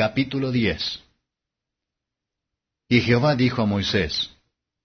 Capítulo 0.00 0.50
10 0.50 0.98
Y 2.88 3.02
Jehová 3.02 3.36
dijo 3.36 3.60
a 3.60 3.66
Moisés, 3.66 4.30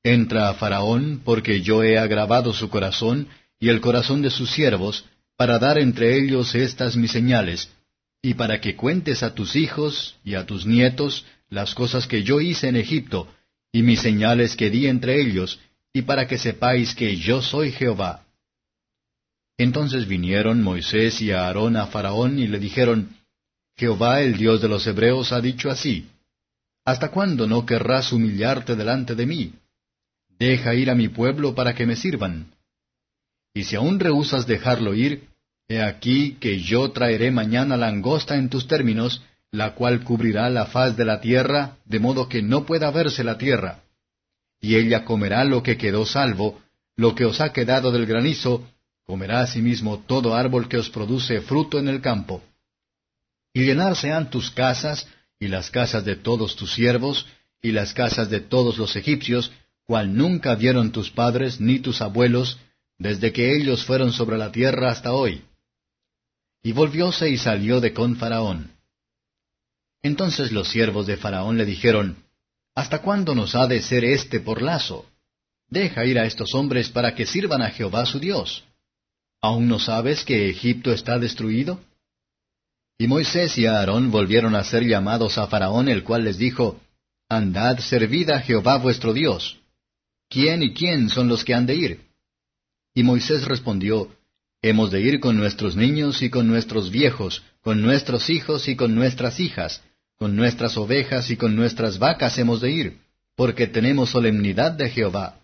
Entra 0.04 0.50
a 0.50 0.56
Faraón, 0.56 1.22
porque 1.24 1.62
yo 1.62 1.84
he 1.84 1.98
agravado 1.98 2.52
su 2.52 2.70
corazón 2.70 3.30
y 3.58 3.70
el 3.70 3.80
corazón 3.80 4.22
de 4.22 4.30
sus 4.30 4.51
siervos, 4.51 5.06
para 5.38 5.58
dar 5.58 5.78
entre 5.78 6.17
ellos 6.17 6.54
estas 6.54 6.98
mis 6.98 7.12
señales, 7.12 7.72
y 8.21 8.34
para 8.34 8.59
que 8.59 8.75
cuentes 8.75 9.23
a 9.23 9.34
tus 9.34 9.55
hijos 9.55 10.18
y 10.25 10.36
a 10.36 10.46
tus 10.46 10.66
nietos 10.66 11.25
las 11.50 11.73
cosas 11.73 12.07
que 12.07 12.23
yo 12.23 12.41
hice 12.41 12.68
en 12.68 12.75
Egipto, 12.75 13.34
y 13.71 13.84
mis 13.84 14.02
señales 14.02 14.57
que 14.57 14.70
di 14.70 14.88
entre 14.88 15.21
ellos, 15.21 15.61
y 15.93 16.02
para 16.02 16.27
que 16.27 16.38
sepáis 16.38 16.93
que 16.93 17.16
yo 17.16 17.41
soy 17.41 17.71
Jehová. 17.71 18.25
Entonces 19.57 20.09
vinieron 20.09 20.61
Moisés 20.61 21.21
y 21.21 21.32
Aarón 21.32 21.77
a 21.77 21.88
Faraón 21.88 22.38
y 22.38 22.47
le 22.47 22.59
dijeron, 22.59 23.16
Jehová 23.78 24.21
el 24.21 24.38
Dios 24.38 24.62
de 24.62 24.70
los 24.70 24.88
Hebreos 24.88 25.32
ha 25.32 25.42
dicho 25.42 25.70
así, 25.70 26.07
¿Hasta 26.86 27.10
cuándo 27.10 27.47
no 27.47 27.65
querrás 27.65 28.14
humillarte 28.14 28.75
delante 28.75 29.15
de 29.15 29.25
mí? 29.25 29.54
Deja 30.38 30.75
ir 30.75 30.89
a 30.89 30.96
mi 30.96 31.10
pueblo 31.10 31.56
para 31.56 31.74
que 31.74 31.86
me 31.86 31.96
sirvan. 31.96 32.51
Y 33.53 33.63
si 33.63 33.75
aún 33.75 33.99
rehusas 33.99 34.45
dejarlo 34.45 34.93
ir, 34.93 35.27
he 35.67 35.81
aquí 35.81 36.38
que 36.39 36.59
yo 36.59 36.91
traeré 36.91 37.31
mañana 37.31 37.75
langosta 37.75 38.35
en 38.35 38.49
tus 38.49 38.67
términos, 38.67 39.23
la 39.51 39.73
cual 39.73 40.03
cubrirá 40.03 40.49
la 40.49 40.67
faz 40.67 40.95
de 40.95 41.05
la 41.05 41.21
tierra, 41.21 41.77
de 41.85 41.99
modo 41.99 42.29
que 42.29 42.41
no 42.41 42.65
pueda 42.65 42.91
verse 42.91 43.23
la 43.23 43.37
tierra. 43.37 43.79
Y 44.62 44.76
ella 44.76 45.05
comerá 45.05 45.43
lo 45.43 45.63
que 45.63 45.77
quedó 45.77 46.05
salvo, 46.05 46.62
lo 46.95 47.15
que 47.15 47.26
os 47.26 47.41
ha 47.41 47.51
quedado 47.51 47.91
del 47.91 48.05
granizo, 48.05 48.67
comerá 49.05 49.41
asimismo 49.41 49.99
todo 49.99 50.35
árbol 50.35 50.67
que 50.67 50.77
os 50.77 50.89
produce 50.89 51.41
fruto 51.41 51.79
en 51.79 51.87
el 51.87 52.01
campo. 52.01 52.43
Y 53.55 53.63
llenar 53.63 53.95
sean 53.95 54.29
tus 54.29 54.51
casas, 54.51 55.07
y 55.39 55.47
las 55.47 55.71
casas 55.71 56.03
de 56.03 56.17
todos 56.17 56.57
tus 56.57 56.73
siervos, 56.73 57.25
y 57.61 57.71
las 57.71 57.93
casas 57.93 58.29
de 58.29 58.41
todos 58.41 58.77
los 58.77 58.97
egipcios, 58.97 59.49
cual 59.85 60.13
nunca 60.13 60.55
vieron 60.55 60.91
tus 60.91 61.09
padres 61.09 61.62
ni 61.62 61.79
tus 61.79 62.01
abuelos, 62.01 62.59
desde 62.97 63.31
que 63.31 63.55
ellos 63.55 63.85
fueron 63.85 64.12
sobre 64.12 64.38
la 64.38 64.52
tierra 64.52 64.92
hasta 64.92 65.14
hoy. 65.14 65.42
Y 66.64 66.73
volvióse 66.73 67.30
y 67.30 67.38
salió 67.38 67.80
de 67.80 67.94
con 67.94 68.17
Faraón. 68.17 68.73
Entonces 70.03 70.52
los 70.52 70.67
siervos 70.67 71.08
de 71.08 71.16
Faraón 71.16 71.58
le 71.58 71.64
dijeron, 71.64 72.17
¿Hasta 72.75 73.02
cuándo 73.02 73.34
nos 73.36 73.56
ha 73.56 73.67
de 73.67 73.81
ser 73.81 74.03
este 74.03 74.42
por 74.42 74.62
lazo? 74.62 75.06
Deja 75.69 76.03
ir 76.03 76.19
a 76.19 76.25
estos 76.25 76.53
hombres 76.56 76.90
para 76.90 77.16
que 77.16 77.25
sirvan 77.25 77.62
a 77.62 77.69
Jehová 77.69 78.06
su 78.06 78.19
Dios. 78.19 78.66
¿Aún 79.42 79.69
no 79.69 79.80
sabes 79.80 80.25
que 80.25 80.50
Egipto 80.50 80.92
está 80.92 81.17
destruido? 81.17 81.80
Y 82.98 83.08
Moisés 83.08 83.58
y 83.58 83.66
Aarón 83.66 84.10
volvieron 84.10 84.56
a 84.56 84.64
ser 84.64 84.84
llamados 84.84 85.38
a 85.38 85.48
Faraón, 85.48 85.90
el 85.90 86.04
cual 86.04 86.24
les 86.24 86.38
dijo, 86.38 86.80
Andad, 87.28 87.80
servid 87.80 88.30
a 88.30 88.40
Jehová 88.40 88.78
vuestro 88.78 89.14
Dios. 89.14 89.60
¿Quién 90.30 90.64
y 90.64 90.74
quién 90.74 91.10
son 91.10 91.28
los 91.28 91.44
que 91.44 91.54
han 91.54 91.66
de 91.66 91.76
ir? 91.76 92.02
Y 92.94 93.04
Moisés 93.04 93.46
respondió, 93.46 94.10
Hemos 94.62 94.92
de 94.92 95.02
ir 95.02 95.20
con 95.20 95.36
nuestros 95.38 95.76
niños 95.76 96.22
y 96.22 96.30
con 96.30 96.48
nuestros 96.48 96.90
viejos, 96.90 97.44
con 97.62 97.82
nuestros 97.82 98.30
hijos 98.30 98.68
y 98.68 98.76
con 98.76 98.96
nuestras 98.96 99.40
hijas, 99.40 99.84
con 100.18 100.36
nuestras 100.36 100.78
ovejas 100.78 101.30
y 101.30 101.38
con 101.38 101.56
nuestras 101.56 102.00
vacas 102.00 102.38
hemos 102.40 102.62
de 102.62 102.72
ir, 102.72 102.98
porque 103.36 103.68
tenemos 103.68 104.09
solemnidad 104.09 104.72
de 104.72 104.90
Jehová. 104.90 105.40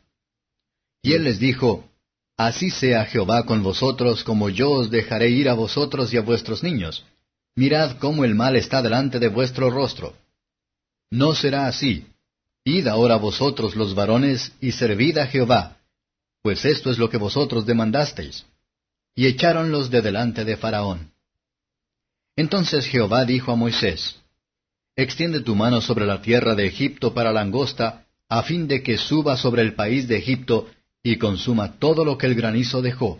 Y 1.03 1.13
él 1.13 1.25
les 1.25 1.39
dijo, 1.39 1.89
Así 2.37 2.71
sea 2.71 3.05
Jehová 3.05 3.45
con 3.45 3.61
vosotros, 3.61 4.23
como 4.23 4.49
yo 4.49 4.71
os 4.71 4.89
dejaré 4.89 5.29
ir 5.29 5.49
a 5.49 5.53
vosotros 5.53 6.13
y 6.13 6.17
a 6.17 6.21
vuestros 6.21 6.63
niños. 6.63 7.05
Mirad 7.55 7.97
cómo 7.97 8.23
el 8.23 8.35
mal 8.35 8.55
está 8.55 8.81
delante 8.81 9.19
de 9.19 9.27
vuestro 9.27 9.69
rostro. 9.69 10.15
No 11.09 11.35
será 11.35 11.67
así. 11.67 12.05
Id 12.63 12.87
ahora 12.87 13.17
vosotros 13.17 13.75
los 13.75 13.95
varones 13.95 14.53
y 14.61 14.71
servid 14.71 15.17
a 15.17 15.27
Jehová, 15.27 15.77
pues 16.41 16.63
esto 16.65 16.91
es 16.91 16.97
lo 16.97 17.09
que 17.09 17.17
vosotros 17.17 17.65
demandasteis. 17.65 18.45
Y 19.15 19.27
echáronlos 19.27 19.89
de 19.89 20.01
delante 20.01 20.45
de 20.45 20.57
Faraón. 20.57 21.11
Entonces 22.35 22.85
Jehová 22.87 23.25
dijo 23.25 23.51
a 23.51 23.55
Moisés, 23.55 24.17
Extiende 24.95 25.41
tu 25.41 25.55
mano 25.55 25.81
sobre 25.81 26.05
la 26.05 26.21
tierra 26.21 26.55
de 26.55 26.67
Egipto 26.67 27.13
para 27.13 27.31
langosta, 27.31 28.05
a 28.29 28.43
fin 28.43 28.67
de 28.67 28.83
que 28.83 28.97
suba 28.97 29.35
sobre 29.35 29.61
el 29.61 29.73
país 29.73 30.07
de 30.07 30.17
Egipto 30.17 30.69
y 31.03 31.17
consuma 31.17 31.79
todo 31.79 32.05
lo 32.05 32.17
que 32.17 32.27
el 32.27 32.35
granizo 32.35 32.81
dejó. 32.81 33.19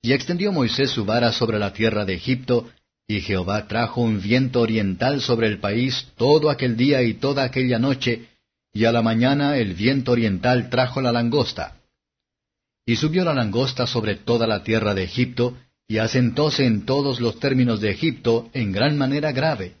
Y 0.00 0.12
extendió 0.12 0.52
Moisés 0.52 0.90
su 0.90 1.04
vara 1.04 1.32
sobre 1.32 1.58
la 1.58 1.72
tierra 1.72 2.04
de 2.04 2.14
Egipto, 2.14 2.70
y 3.12 3.20
Jehová 3.20 3.68
trajo 3.68 4.00
un 4.00 4.22
viento 4.22 4.60
oriental 4.62 5.20
sobre 5.20 5.46
el 5.46 5.58
país 5.58 6.08
todo 6.16 6.48
aquel 6.48 6.78
día 6.78 7.02
y 7.02 7.14
toda 7.14 7.44
aquella 7.44 7.78
noche, 7.78 8.28
y 8.72 8.86
a 8.86 8.92
la 8.92 9.02
mañana 9.02 9.58
el 9.58 9.74
viento 9.74 10.12
oriental 10.12 10.70
trajo 10.70 11.02
la 11.02 11.12
langosta. 11.12 11.76
Y 12.86 12.96
subió 12.96 13.22
la 13.24 13.34
langosta 13.34 13.86
sobre 13.86 14.16
toda 14.16 14.46
la 14.46 14.64
tierra 14.64 14.94
de 14.94 15.04
Egipto, 15.04 15.58
y 15.86 15.98
asentóse 15.98 16.64
en 16.64 16.86
todos 16.86 17.20
los 17.20 17.38
términos 17.38 17.82
de 17.82 17.90
Egipto 17.90 18.48
en 18.54 18.72
gran 18.72 18.96
manera 18.96 19.30
grave. 19.32 19.74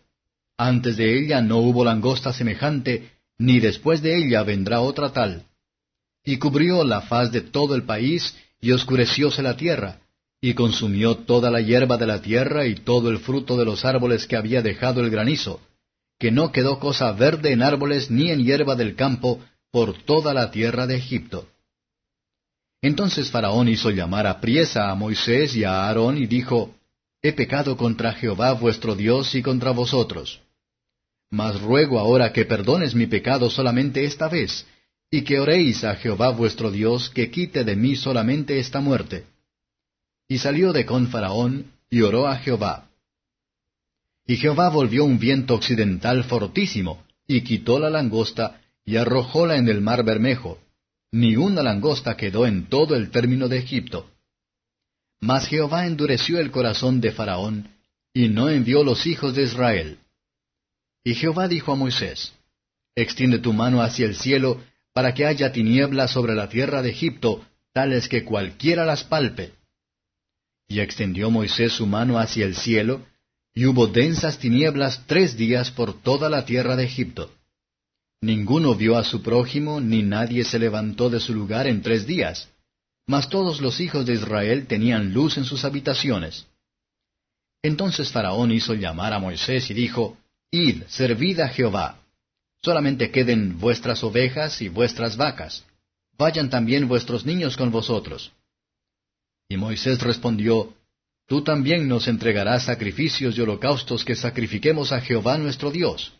Antes 0.58 0.98
de 0.98 1.18
ella 1.18 1.40
no 1.40 1.56
hubo 1.56 1.86
langosta 1.86 2.34
semejante, 2.34 3.12
ni 3.38 3.60
después 3.60 4.02
de 4.02 4.18
ella 4.18 4.42
vendrá 4.42 4.80
otra 4.80 5.10
tal. 5.10 5.46
Y 6.22 6.36
cubrió 6.36 6.84
la 6.84 7.00
faz 7.00 7.32
de 7.32 7.40
todo 7.40 7.74
el 7.74 7.84
país, 7.84 8.36
y 8.60 8.72
oscurecióse 8.72 9.42
la 9.42 9.56
tierra, 9.56 10.01
y 10.44 10.54
consumió 10.54 11.18
toda 11.18 11.52
la 11.52 11.60
hierba 11.60 11.96
de 11.96 12.06
la 12.06 12.20
tierra 12.20 12.66
y 12.66 12.74
todo 12.74 13.10
el 13.10 13.20
fruto 13.20 13.56
de 13.56 13.64
los 13.64 13.84
árboles 13.84 14.26
que 14.26 14.36
había 14.36 14.60
dejado 14.60 15.00
el 15.00 15.08
granizo, 15.08 15.60
que 16.18 16.32
no 16.32 16.50
quedó 16.50 16.80
cosa 16.80 17.12
verde 17.12 17.52
en 17.52 17.62
árboles 17.62 18.10
ni 18.10 18.28
en 18.32 18.44
hierba 18.44 18.74
del 18.74 18.96
campo 18.96 19.38
por 19.70 20.02
toda 20.02 20.34
la 20.34 20.50
tierra 20.50 20.88
de 20.88 20.96
Egipto. 20.96 21.46
Entonces 22.82 23.30
Faraón 23.30 23.68
hizo 23.68 23.90
llamar 23.90 24.26
a 24.26 24.40
priesa 24.40 24.90
a 24.90 24.96
Moisés 24.96 25.54
y 25.54 25.62
a 25.62 25.86
Aarón 25.86 26.18
y 26.18 26.26
dijo, 26.26 26.74
He 27.22 27.32
pecado 27.32 27.76
contra 27.76 28.12
Jehová 28.12 28.52
vuestro 28.54 28.96
Dios 28.96 29.36
y 29.36 29.42
contra 29.42 29.70
vosotros. 29.70 30.40
Mas 31.30 31.60
ruego 31.60 32.00
ahora 32.00 32.32
que 32.32 32.44
perdones 32.44 32.96
mi 32.96 33.06
pecado 33.06 33.48
solamente 33.48 34.04
esta 34.04 34.28
vez, 34.28 34.66
y 35.08 35.22
que 35.22 35.38
oréis 35.38 35.84
a 35.84 35.94
Jehová 35.94 36.30
vuestro 36.30 36.72
Dios 36.72 37.10
que 37.10 37.30
quite 37.30 37.62
de 37.62 37.76
mí 37.76 37.94
solamente 37.94 38.58
esta 38.58 38.80
muerte. 38.80 39.26
Y 40.32 40.38
salió 40.38 40.72
de 40.72 40.86
con 40.86 41.08
Faraón, 41.08 41.72
y 41.90 42.00
oró 42.00 42.26
a 42.26 42.36
Jehová. 42.36 42.88
Y 44.26 44.38
Jehová 44.38 44.70
volvió 44.70 45.04
un 45.04 45.18
viento 45.18 45.52
occidental 45.52 46.24
fortísimo, 46.24 47.04
y 47.26 47.42
quitó 47.42 47.78
la 47.78 47.90
langosta, 47.90 48.62
y 48.82 48.96
arrojóla 48.96 49.56
en 49.56 49.68
el 49.68 49.82
mar 49.82 50.04
Bermejo, 50.04 50.58
ni 51.10 51.36
una 51.36 51.62
langosta 51.62 52.16
quedó 52.16 52.46
en 52.46 52.64
todo 52.70 52.96
el 52.96 53.10
término 53.10 53.46
de 53.46 53.58
Egipto. 53.58 54.10
Mas 55.20 55.48
Jehová 55.48 55.86
endureció 55.86 56.38
el 56.38 56.50
corazón 56.50 57.02
de 57.02 57.12
Faraón, 57.12 57.68
y 58.14 58.28
no 58.28 58.48
envió 58.48 58.84
los 58.84 59.06
hijos 59.06 59.34
de 59.34 59.42
Israel. 59.42 59.98
Y 61.04 61.12
Jehová 61.12 61.46
dijo 61.46 61.72
a 61.72 61.76
Moisés, 61.76 62.32
Extiende 62.96 63.38
tu 63.38 63.52
mano 63.52 63.82
hacia 63.82 64.06
el 64.06 64.16
cielo, 64.16 64.62
para 64.94 65.12
que 65.12 65.26
haya 65.26 65.52
tinieblas 65.52 66.10
sobre 66.10 66.34
la 66.34 66.48
tierra 66.48 66.80
de 66.80 66.88
Egipto, 66.88 67.44
tales 67.74 68.08
que 68.08 68.24
cualquiera 68.24 68.86
las 68.86 69.04
palpe. 69.04 69.52
Y 70.72 70.80
extendió 70.80 71.30
Moisés 71.30 71.74
su 71.74 71.86
mano 71.86 72.18
hacia 72.18 72.46
el 72.46 72.56
cielo, 72.56 73.04
y 73.54 73.66
hubo 73.66 73.88
densas 73.88 74.38
tinieblas 74.38 75.02
tres 75.06 75.36
días 75.36 75.70
por 75.70 75.92
toda 76.00 76.30
la 76.30 76.46
tierra 76.46 76.76
de 76.76 76.84
Egipto. 76.84 77.30
Ninguno 78.22 78.74
vio 78.74 78.96
a 78.96 79.04
su 79.04 79.20
prójimo, 79.20 79.82
ni 79.82 80.02
nadie 80.02 80.44
se 80.44 80.58
levantó 80.58 81.10
de 81.10 81.20
su 81.20 81.34
lugar 81.34 81.66
en 81.66 81.82
tres 81.82 82.06
días. 82.06 82.48
Mas 83.06 83.28
todos 83.28 83.60
los 83.60 83.80
hijos 83.80 84.06
de 84.06 84.14
Israel 84.14 84.66
tenían 84.66 85.12
luz 85.12 85.36
en 85.36 85.44
sus 85.44 85.66
habitaciones. 85.66 86.46
Entonces 87.62 88.10
Faraón 88.10 88.50
hizo 88.50 88.72
llamar 88.72 89.12
a 89.12 89.18
Moisés 89.18 89.70
y 89.70 89.74
dijo, 89.74 90.16
Id, 90.50 90.84
servid 90.88 91.40
a 91.40 91.48
Jehová. 91.48 91.98
Solamente 92.62 93.10
queden 93.10 93.58
vuestras 93.58 94.02
ovejas 94.02 94.62
y 94.62 94.70
vuestras 94.70 95.18
vacas. 95.18 95.66
Vayan 96.16 96.48
también 96.48 96.88
vuestros 96.88 97.26
niños 97.26 97.58
con 97.58 97.70
vosotros. 97.70 98.32
Y 99.52 99.58
Moisés 99.58 100.00
respondió, 100.00 100.72
Tú 101.28 101.44
también 101.44 101.86
nos 101.86 102.08
entregarás 102.08 102.64
sacrificios 102.64 103.36
y 103.36 103.42
holocaustos 103.42 104.02
que 104.02 104.16
sacrifiquemos 104.16 104.92
a 104.92 105.02
Jehová 105.02 105.36
nuestro 105.36 105.70
Dios. 105.70 106.14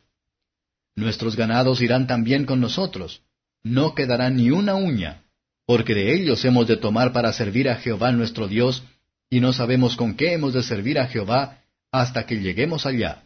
Nuestros 0.97 1.35
ganados 1.35 1.81
irán 1.81 2.07
también 2.07 2.45
con 2.45 2.61
nosotros. 2.61 3.23
No 3.63 3.95
quedará 3.95 4.29
ni 4.29 4.51
una 4.51 4.75
uña, 4.75 5.23
porque 5.65 5.95
de 5.95 6.13
ellos 6.13 6.45
hemos 6.45 6.69
de 6.69 6.77
tomar 6.77 7.15
para 7.15 7.33
servir 7.33 7.71
a 7.71 7.77
Jehová 7.77 8.13
nuestro 8.13 8.49
Dios, 8.49 8.83
y 9.31 9.41
no 9.41 9.55
sabemos 9.55 9.97
con 9.97 10.15
qué 10.15 10.35
hemos 10.35 10.53
de 10.53 10.63
servir 10.63 10.99
a 10.99 11.07
Jehová 11.07 11.63
hasta 11.91 12.27
que 12.27 12.39
lleguemos 12.39 12.85
allá. 12.85 13.23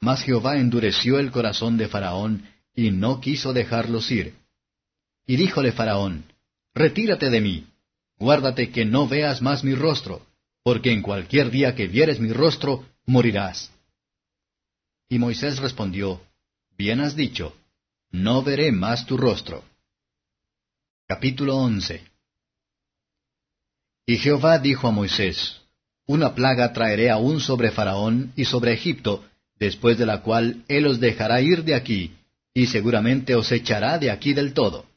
Mas 0.00 0.22
Jehová 0.22 0.56
endureció 0.56 1.18
el 1.18 1.32
corazón 1.32 1.78
de 1.78 1.88
Faraón, 1.88 2.48
y 2.76 2.92
no 2.92 3.20
quiso 3.20 3.52
dejarlos 3.52 4.08
ir. 4.12 4.34
Y 5.26 5.34
díjole 5.34 5.72
Faraón, 5.72 6.26
Retírate 6.76 7.28
de 7.28 7.40
mí, 7.40 7.66
guárdate 8.18 8.70
que 8.70 8.84
no 8.84 9.08
veas 9.08 9.40
más 9.42 9.64
mi 9.64 9.74
rostro, 9.74 10.26
porque 10.62 10.92
en 10.92 11.02
cualquier 11.02 11.50
día 11.50 11.74
que 11.74 11.86
vieres 11.86 12.20
mi 12.20 12.32
rostro, 12.32 12.84
morirás. 13.06 13.70
Y 15.08 15.18
Moisés 15.18 15.58
respondió, 15.58 16.20
Bien 16.76 17.00
has 17.00 17.16
dicho, 17.16 17.56
no 18.10 18.42
veré 18.42 18.72
más 18.72 19.06
tu 19.06 19.16
rostro. 19.16 19.64
Capítulo 21.06 21.56
11 21.56 22.02
Y 24.06 24.18
Jehová 24.18 24.58
dijo 24.58 24.88
a 24.88 24.90
Moisés, 24.90 25.60
Una 26.06 26.34
plaga 26.34 26.72
traeré 26.72 27.10
aún 27.10 27.40
sobre 27.40 27.70
Faraón 27.70 28.32
y 28.36 28.44
sobre 28.44 28.74
Egipto, 28.74 29.24
después 29.58 29.98
de 29.98 30.06
la 30.06 30.22
cual 30.22 30.64
él 30.68 30.86
os 30.86 31.00
dejará 31.00 31.40
ir 31.40 31.64
de 31.64 31.74
aquí, 31.74 32.14
y 32.54 32.66
seguramente 32.66 33.34
os 33.34 33.50
echará 33.52 33.98
de 33.98 34.10
aquí 34.10 34.34
del 34.34 34.52
todo. 34.52 34.87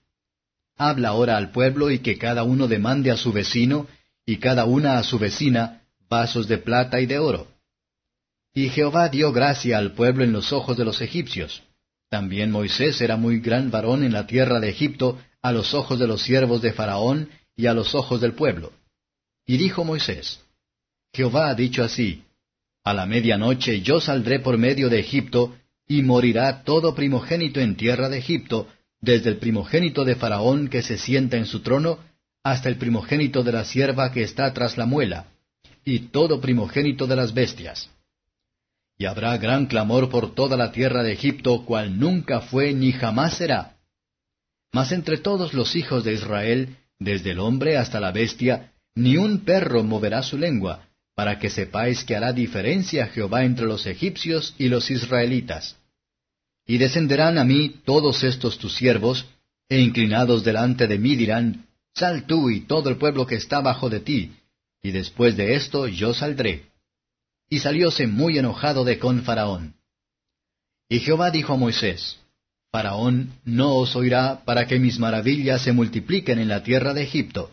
Habla 0.77 1.09
ahora 1.09 1.37
al 1.37 1.51
pueblo 1.51 1.91
y 1.91 1.99
que 1.99 2.17
cada 2.17 2.43
uno 2.43 2.67
demande 2.67 3.11
a 3.11 3.17
su 3.17 3.31
vecino, 3.31 3.87
y 4.25 4.37
cada 4.37 4.65
una 4.65 4.97
a 4.97 5.03
su 5.03 5.19
vecina, 5.19 5.81
vasos 6.09 6.47
de 6.47 6.57
plata 6.57 6.99
y 6.99 7.05
de 7.05 7.19
oro. 7.19 7.47
Y 8.53 8.69
Jehová 8.69 9.09
dio 9.09 9.31
gracia 9.31 9.77
al 9.77 9.93
pueblo 9.93 10.23
en 10.23 10.33
los 10.33 10.51
ojos 10.51 10.77
de 10.77 10.85
los 10.85 11.01
egipcios. 11.01 11.63
También 12.09 12.51
Moisés 12.51 12.99
era 12.99 13.15
muy 13.15 13.39
gran 13.39 13.71
varón 13.71 14.03
en 14.03 14.11
la 14.11 14.27
tierra 14.27 14.59
de 14.59 14.69
Egipto 14.69 15.17
a 15.41 15.51
los 15.53 15.73
ojos 15.73 15.97
de 15.99 16.07
los 16.07 16.21
siervos 16.21 16.61
de 16.61 16.73
Faraón 16.73 17.29
y 17.55 17.67
a 17.67 17.73
los 17.73 17.95
ojos 17.95 18.19
del 18.19 18.33
pueblo. 18.33 18.73
Y 19.45 19.57
dijo 19.57 19.83
Moisés, 19.83 20.41
Jehová 21.13 21.49
ha 21.49 21.55
dicho 21.55 21.83
así, 21.83 22.23
A 22.83 22.93
la 22.93 23.05
medianoche 23.05 23.81
yo 23.81 24.01
saldré 24.01 24.39
por 24.39 24.57
medio 24.57 24.89
de 24.89 24.99
Egipto, 24.99 25.55
y 25.87 26.03
morirá 26.03 26.63
todo 26.63 26.95
primogénito 26.95 27.59
en 27.59 27.75
tierra 27.75 28.07
de 28.07 28.17
Egipto, 28.17 28.67
desde 29.01 29.29
el 29.29 29.37
primogénito 29.37 30.05
de 30.05 30.15
Faraón 30.15 30.69
que 30.69 30.83
se 30.83 30.97
sienta 30.97 31.37
en 31.37 31.47
su 31.47 31.61
trono, 31.61 31.99
hasta 32.43 32.69
el 32.69 32.77
primogénito 32.77 33.43
de 33.43 33.51
la 33.51 33.65
sierva 33.65 34.11
que 34.11 34.23
está 34.23 34.53
tras 34.53 34.77
la 34.77 34.85
muela, 34.85 35.25
y 35.83 35.99
todo 36.09 36.39
primogénito 36.39 37.07
de 37.07 37.15
las 37.15 37.33
bestias. 37.33 37.89
Y 38.97 39.05
habrá 39.05 39.35
gran 39.37 39.65
clamor 39.65 40.09
por 40.09 40.35
toda 40.35 40.55
la 40.55 40.71
tierra 40.71 41.01
de 41.01 41.13
Egipto, 41.13 41.65
cual 41.65 41.99
nunca 41.99 42.41
fue 42.41 42.73
ni 42.73 42.91
jamás 42.91 43.37
será. 43.37 43.77
Mas 44.71 44.91
entre 44.91 45.17
todos 45.17 45.53
los 45.53 45.75
hijos 45.75 46.03
de 46.03 46.13
Israel, 46.13 46.77
desde 46.99 47.31
el 47.31 47.39
hombre 47.39 47.77
hasta 47.77 47.99
la 47.99 48.11
bestia, 48.11 48.71
ni 48.93 49.17
un 49.17 49.39
perro 49.39 49.83
moverá 49.83 50.21
su 50.21 50.37
lengua, 50.37 50.87
para 51.15 51.39
que 51.39 51.49
sepáis 51.49 52.03
que 52.03 52.15
hará 52.15 52.31
diferencia 52.31 53.07
Jehová 53.07 53.43
entre 53.43 53.65
los 53.65 53.87
egipcios 53.87 54.53
y 54.59 54.69
los 54.69 54.91
israelitas. 54.91 55.77
Y 56.65 56.77
descenderán 56.77 57.37
a 57.37 57.43
mí 57.43 57.69
todos 57.85 58.23
estos 58.23 58.57
tus 58.57 58.75
siervos, 58.75 59.25
e 59.69 59.79
inclinados 59.79 60.43
delante 60.43 60.87
de 60.87 60.97
mí 60.99 61.15
dirán, 61.15 61.67
Sal 61.93 62.25
tú 62.25 62.49
y 62.49 62.61
todo 62.61 62.89
el 62.89 62.97
pueblo 62.97 63.25
que 63.25 63.35
está 63.35 63.61
bajo 63.61 63.89
de 63.89 63.99
ti, 63.99 64.31
y 64.81 64.91
después 64.91 65.35
de 65.37 65.55
esto 65.55 65.87
yo 65.87 66.13
saldré. 66.13 66.65
Y 67.49 67.59
salióse 67.59 68.07
muy 68.07 68.37
enojado 68.37 68.83
de 68.83 68.97
con 68.97 69.23
Faraón. 69.23 69.75
Y 70.89 70.99
Jehová 70.99 71.31
dijo 71.31 71.53
a 71.53 71.57
Moisés, 71.57 72.17
Faraón 72.71 73.33
no 73.43 73.75
os 73.75 73.95
oirá 73.95 74.43
para 74.45 74.65
que 74.65 74.79
mis 74.79 74.97
maravillas 74.97 75.61
se 75.61 75.73
multipliquen 75.73 76.39
en 76.39 76.47
la 76.47 76.63
tierra 76.63 76.93
de 76.93 77.03
Egipto. 77.03 77.51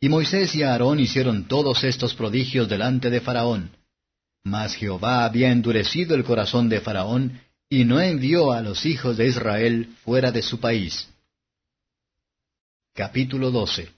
Y 0.00 0.08
Moisés 0.08 0.54
y 0.54 0.62
Aarón 0.62 1.00
hicieron 1.00 1.48
todos 1.48 1.82
estos 1.82 2.14
prodigios 2.14 2.68
delante 2.68 3.10
de 3.10 3.20
Faraón. 3.20 3.70
Mas 4.44 4.74
Jehová 4.74 5.24
había 5.24 5.50
endurecido 5.50 6.14
el 6.14 6.24
corazón 6.24 6.68
de 6.68 6.80
Faraón, 6.80 7.40
y 7.74 7.84
no 7.84 8.00
envió 8.00 8.52
a 8.52 8.60
los 8.60 8.86
hijos 8.86 9.16
de 9.16 9.26
Israel 9.26 9.88
fuera 10.04 10.30
de 10.30 10.42
su 10.42 10.60
país. 10.60 11.08
Capítulo 12.94 13.50
12 13.50 13.88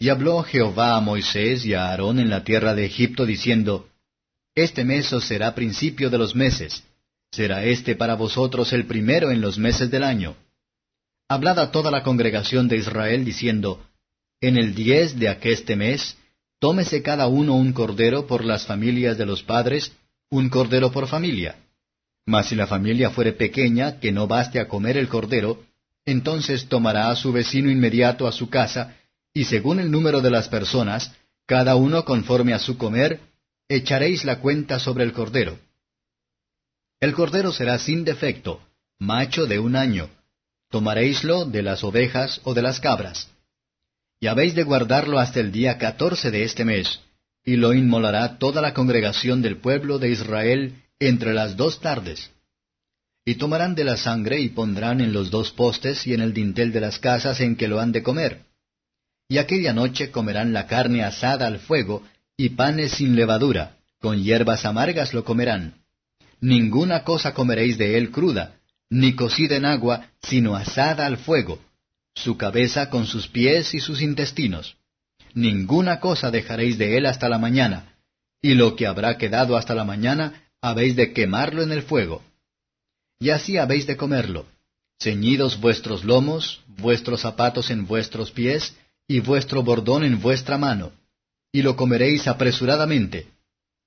Y 0.00 0.08
habló 0.08 0.42
Jehová 0.42 0.96
a 0.96 1.00
Moisés 1.00 1.64
y 1.64 1.74
a 1.74 1.90
Aarón 1.90 2.18
en 2.18 2.30
la 2.30 2.42
tierra 2.42 2.74
de 2.74 2.86
Egipto, 2.86 3.24
diciendo, 3.24 3.88
Este 4.56 4.84
mes 4.84 5.12
os 5.12 5.24
será 5.24 5.54
principio 5.54 6.10
de 6.10 6.18
los 6.18 6.34
meses, 6.34 6.82
será 7.30 7.62
este 7.62 7.94
para 7.94 8.16
vosotros 8.16 8.72
el 8.72 8.84
primero 8.86 9.30
en 9.30 9.40
los 9.40 9.56
meses 9.56 9.92
del 9.92 10.02
año. 10.02 10.34
Hablad 11.28 11.60
a 11.60 11.70
toda 11.70 11.92
la 11.92 12.02
congregación 12.02 12.66
de 12.66 12.78
Israel, 12.78 13.24
diciendo, 13.24 13.86
En 14.40 14.56
el 14.56 14.74
diez 14.74 15.20
de 15.20 15.28
aqueste 15.28 15.76
mes, 15.76 16.16
tómese 16.58 17.00
cada 17.00 17.28
uno 17.28 17.54
un 17.54 17.72
cordero 17.72 18.26
por 18.26 18.44
las 18.44 18.66
familias 18.66 19.18
de 19.18 19.26
los 19.26 19.44
padres, 19.44 19.92
un 20.30 20.48
cordero 20.48 20.90
por 20.90 21.06
familia 21.06 21.58
mas 22.26 22.48
si 22.48 22.54
la 22.54 22.66
familia 22.66 23.10
fuere 23.10 23.32
pequeña, 23.32 24.00
que 24.00 24.12
no 24.12 24.26
baste 24.26 24.60
a 24.60 24.68
comer 24.68 24.96
el 24.96 25.08
cordero, 25.08 25.64
entonces 26.06 26.68
tomará 26.68 27.10
a 27.10 27.16
su 27.16 27.32
vecino 27.32 27.70
inmediato 27.70 28.26
a 28.26 28.32
su 28.32 28.48
casa, 28.48 28.96
y 29.32 29.44
según 29.44 29.80
el 29.80 29.90
número 29.90 30.20
de 30.20 30.30
las 30.30 30.48
personas, 30.48 31.12
cada 31.46 31.76
uno 31.76 32.04
conforme 32.04 32.54
a 32.54 32.58
su 32.58 32.78
comer, 32.78 33.20
echaréis 33.68 34.24
la 34.24 34.40
cuenta 34.40 34.78
sobre 34.78 35.04
el 35.04 35.12
cordero. 35.12 35.58
El 37.00 37.12
cordero 37.12 37.52
será 37.52 37.78
sin 37.78 38.04
defecto, 38.04 38.60
macho 38.98 39.46
de 39.46 39.58
un 39.58 39.76
año. 39.76 40.08
Tomaréislo 40.70 41.44
de 41.44 41.62
las 41.62 41.84
ovejas 41.84 42.40
o 42.44 42.54
de 42.54 42.62
las 42.62 42.80
cabras. 42.80 43.30
Y 44.20 44.26
habéis 44.26 44.54
de 44.54 44.62
guardarlo 44.62 45.18
hasta 45.18 45.40
el 45.40 45.52
día 45.52 45.76
catorce 45.76 46.30
de 46.30 46.44
este 46.44 46.64
mes, 46.64 47.00
y 47.44 47.56
lo 47.56 47.74
inmolará 47.74 48.38
toda 48.38 48.62
la 48.62 48.72
congregación 48.72 49.42
del 49.42 49.58
pueblo 49.58 49.98
de 49.98 50.10
Israel 50.10 50.83
entre 50.98 51.34
las 51.34 51.56
dos 51.56 51.80
tardes. 51.80 52.30
Y 53.24 53.36
tomarán 53.36 53.74
de 53.74 53.84
la 53.84 53.96
sangre 53.96 54.40
y 54.40 54.50
pondrán 54.50 55.00
en 55.00 55.12
los 55.12 55.30
dos 55.30 55.50
postes 55.50 56.06
y 56.06 56.14
en 56.14 56.20
el 56.20 56.34
dintel 56.34 56.72
de 56.72 56.80
las 56.80 56.98
casas 56.98 57.40
en 57.40 57.56
que 57.56 57.68
lo 57.68 57.80
han 57.80 57.92
de 57.92 58.02
comer. 58.02 58.42
Y 59.28 59.38
aquella 59.38 59.72
noche 59.72 60.10
comerán 60.10 60.52
la 60.52 60.66
carne 60.66 61.02
asada 61.02 61.46
al 61.46 61.58
fuego 61.58 62.02
y 62.36 62.50
panes 62.50 62.92
sin 62.92 63.16
levadura, 63.16 63.76
con 64.00 64.22
hierbas 64.22 64.66
amargas 64.66 65.14
lo 65.14 65.24
comerán. 65.24 65.74
Ninguna 66.40 67.04
cosa 67.04 67.32
comeréis 67.32 67.78
de 67.78 67.96
él 67.96 68.10
cruda, 68.10 68.56
ni 68.90 69.14
cocida 69.14 69.56
en 69.56 69.64
agua, 69.64 70.08
sino 70.22 70.54
asada 70.54 71.06
al 71.06 71.16
fuego, 71.16 71.58
su 72.14 72.36
cabeza 72.36 72.90
con 72.90 73.06
sus 73.06 73.28
pies 73.28 73.72
y 73.72 73.80
sus 73.80 74.02
intestinos. 74.02 74.76
Ninguna 75.32 76.00
cosa 76.00 76.30
dejaréis 76.30 76.76
de 76.76 76.98
él 76.98 77.06
hasta 77.06 77.28
la 77.28 77.38
mañana, 77.38 77.96
y 78.42 78.54
lo 78.54 78.76
que 78.76 78.86
habrá 78.86 79.16
quedado 79.16 79.56
hasta 79.56 79.74
la 79.74 79.84
mañana 79.84 80.43
habéis 80.64 80.96
de 80.96 81.12
quemarlo 81.12 81.62
en 81.62 81.72
el 81.72 81.82
fuego. 81.82 82.22
Y 83.20 83.28
así 83.28 83.58
habéis 83.58 83.86
de 83.86 83.98
comerlo, 83.98 84.46
ceñidos 84.98 85.60
vuestros 85.60 86.04
lomos, 86.04 86.62
vuestros 86.66 87.20
zapatos 87.20 87.68
en 87.68 87.86
vuestros 87.86 88.30
pies, 88.30 88.74
y 89.06 89.20
vuestro 89.20 89.62
bordón 89.62 90.04
en 90.04 90.22
vuestra 90.22 90.56
mano, 90.56 90.92
y 91.52 91.60
lo 91.60 91.76
comeréis 91.76 92.26
apresuradamente. 92.26 93.26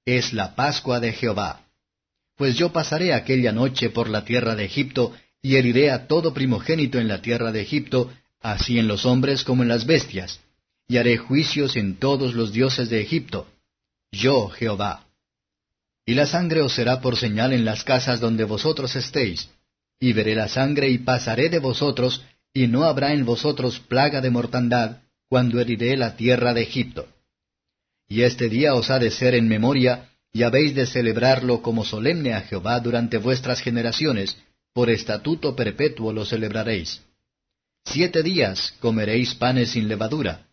Es 0.05 0.33
la 0.33 0.53
Pascua 0.53 0.99
de 0.99 1.13
Jehová. 1.13 1.61
Pues 2.35 2.55
yo 2.55 2.71
pasaré 2.71 3.11
aquella 3.11 3.51
noche 3.51 3.89
por 3.89 4.07
la 4.07 4.23
tierra 4.23 4.55
de 4.55 4.65
Egipto, 4.65 5.15
y 5.41 5.55
heriré 5.55 5.89
a 5.89 6.05
todo 6.05 6.31
primogénito 6.31 6.99
en 6.99 7.07
la 7.07 7.23
tierra 7.23 7.51
de 7.51 7.61
Egipto, 7.61 8.13
así 8.39 8.77
en 8.77 8.87
los 8.87 9.03
hombres 9.07 9.43
como 9.43 9.63
en 9.63 9.69
las 9.69 9.87
bestias, 9.87 10.41
y 10.87 10.97
haré 10.97 11.17
juicios 11.17 11.75
en 11.75 11.95
todos 11.95 12.35
los 12.35 12.53
dioses 12.53 12.91
de 12.91 13.01
Egipto. 13.01 13.47
Yo, 14.11 14.49
Jehová. 14.49 15.06
Y 16.07 16.13
la 16.13 16.25
sangre 16.25 16.61
os 16.61 16.73
será 16.73 17.01
por 17.01 17.17
señal 17.17 17.51
en 17.51 17.65
las 17.65 17.83
casas 17.83 18.21
donde 18.21 18.45
vosotros 18.45 18.95
estéis. 18.95 19.49
Y 19.99 20.13
veré 20.13 20.35
la 20.35 20.47
sangre 20.47 20.89
y 20.89 20.99
pasaré 20.99 21.49
de 21.49 21.59
vosotros, 21.59 22.23
y 22.53 22.67
no 22.67 22.85
habrá 22.85 23.11
en 23.11 23.25
vosotros 23.25 23.79
plaga 23.79 24.21
de 24.21 24.29
mortandad, 24.29 25.01
cuando 25.27 25.59
heriré 25.59 25.97
la 25.97 26.15
tierra 26.15 26.53
de 26.53 26.61
Egipto. 26.61 27.09
Y 28.07 28.21
este 28.21 28.47
día 28.47 28.73
os 28.73 28.89
ha 28.89 28.99
de 28.99 29.11
ser 29.11 29.35
en 29.35 29.49
memoria, 29.49 30.09
y 30.31 30.43
habéis 30.43 30.75
de 30.75 30.85
celebrarlo 30.85 31.61
como 31.61 31.83
solemne 31.83 32.33
a 32.33 32.41
Jehová 32.41 32.79
durante 32.79 33.17
vuestras 33.17 33.59
generaciones, 33.59 34.37
por 34.73 34.89
estatuto 34.89 35.57
perpetuo 35.57 36.13
lo 36.13 36.23
celebraréis. 36.23 37.01
Siete 37.83 38.23
días 38.23 38.73
comeréis 38.79 39.35
panes 39.35 39.71
sin 39.71 39.89
levadura, 39.89 40.47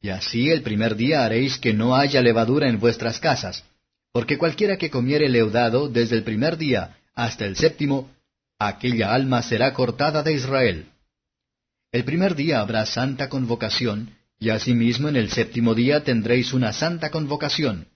y 0.00 0.10
así 0.10 0.50
el 0.50 0.62
primer 0.62 0.94
día 0.94 1.24
haréis 1.24 1.58
que 1.58 1.72
no 1.72 1.96
haya 1.96 2.20
levadura 2.22 2.68
en 2.68 2.78
vuestras 2.78 3.18
casas, 3.18 3.64
porque 4.12 4.36
cualquiera 4.36 4.76
que 4.76 4.90
comiere 4.90 5.28
leudado 5.28 5.88
desde 5.88 6.16
el 6.16 6.22
primer 6.22 6.58
día 6.58 6.98
hasta 7.14 7.46
el 7.46 7.56
séptimo, 7.56 8.10
aquella 8.58 9.12
alma 9.12 9.42
será 9.42 9.72
cortada 9.72 10.22
de 10.22 10.34
Israel. 10.34 10.86
El 11.90 12.04
primer 12.04 12.34
día 12.34 12.60
habrá 12.60 12.86
santa 12.86 13.28
convocación, 13.28 14.14
y 14.38 14.50
asimismo 14.50 15.08
en 15.08 15.16
el 15.16 15.30
séptimo 15.30 15.74
día 15.74 16.04
tendréis 16.04 16.52
una 16.52 16.72
santa 16.72 17.10
convocación. 17.10 17.88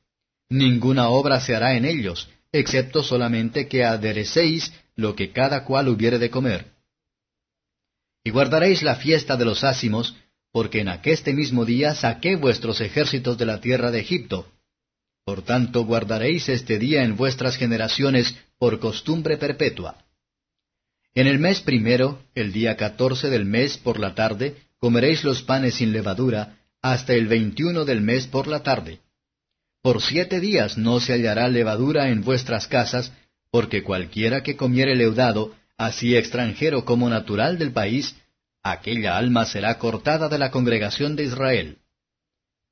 Ninguna 0.48 1.08
obra 1.08 1.40
se 1.40 1.54
hará 1.54 1.76
en 1.76 1.84
ellos, 1.84 2.28
excepto 2.52 3.02
solamente 3.02 3.68
que 3.68 3.84
aderecéis 3.84 4.72
lo 4.94 5.16
que 5.16 5.32
cada 5.32 5.64
cual 5.64 5.88
hubiere 5.88 6.18
de 6.18 6.30
comer. 6.30 6.72
Y 8.24 8.30
guardaréis 8.30 8.82
la 8.82 8.96
fiesta 8.96 9.36
de 9.36 9.44
los 9.44 9.64
ácimos, 9.64 10.16
porque 10.52 10.80
en 10.80 10.88
aqueste 10.88 11.32
mismo 11.32 11.64
día 11.64 11.94
saqué 11.94 12.36
vuestros 12.36 12.80
ejércitos 12.80 13.36
de 13.38 13.46
la 13.46 13.60
tierra 13.60 13.90
de 13.90 14.00
Egipto, 14.00 14.50
por 15.26 15.42
tanto 15.42 15.84
guardaréis 15.84 16.48
este 16.48 16.78
día 16.78 17.02
en 17.02 17.16
vuestras 17.16 17.56
generaciones 17.56 18.36
por 18.60 18.78
costumbre 18.78 19.36
perpetua. 19.36 19.98
En 21.16 21.26
el 21.26 21.40
mes 21.40 21.60
primero, 21.60 22.22
el 22.36 22.52
día 22.52 22.76
catorce 22.76 23.28
del 23.28 23.44
mes 23.44 23.76
por 23.76 23.98
la 23.98 24.14
tarde, 24.14 24.56
comeréis 24.78 25.24
los 25.24 25.42
panes 25.42 25.74
sin 25.74 25.92
levadura, 25.92 26.58
hasta 26.80 27.12
el 27.14 27.26
veintiuno 27.26 27.84
del 27.84 28.02
mes 28.02 28.28
por 28.28 28.46
la 28.46 28.62
tarde. 28.62 29.00
por 29.86 30.02
siete 30.02 30.40
días 30.40 30.76
no 30.76 30.98
se 30.98 31.12
hallará 31.12 31.48
levadura 31.48 32.08
en 32.08 32.22
vuestras 32.22 32.66
casas, 32.66 33.12
porque 33.52 33.84
cualquiera 33.84 34.42
que 34.42 34.56
comiere 34.56 34.96
leudado, 34.96 35.54
así 35.76 36.16
extranjero 36.16 36.84
como 36.84 37.08
natural 37.08 37.56
del 37.56 37.70
país, 37.70 38.16
aquella 38.64 39.16
alma 39.16 39.44
será 39.44 39.78
cortada 39.78 40.28
de 40.28 40.38
la 40.38 40.50
congregación 40.50 41.14
de 41.14 41.22
Israel. 41.22 41.78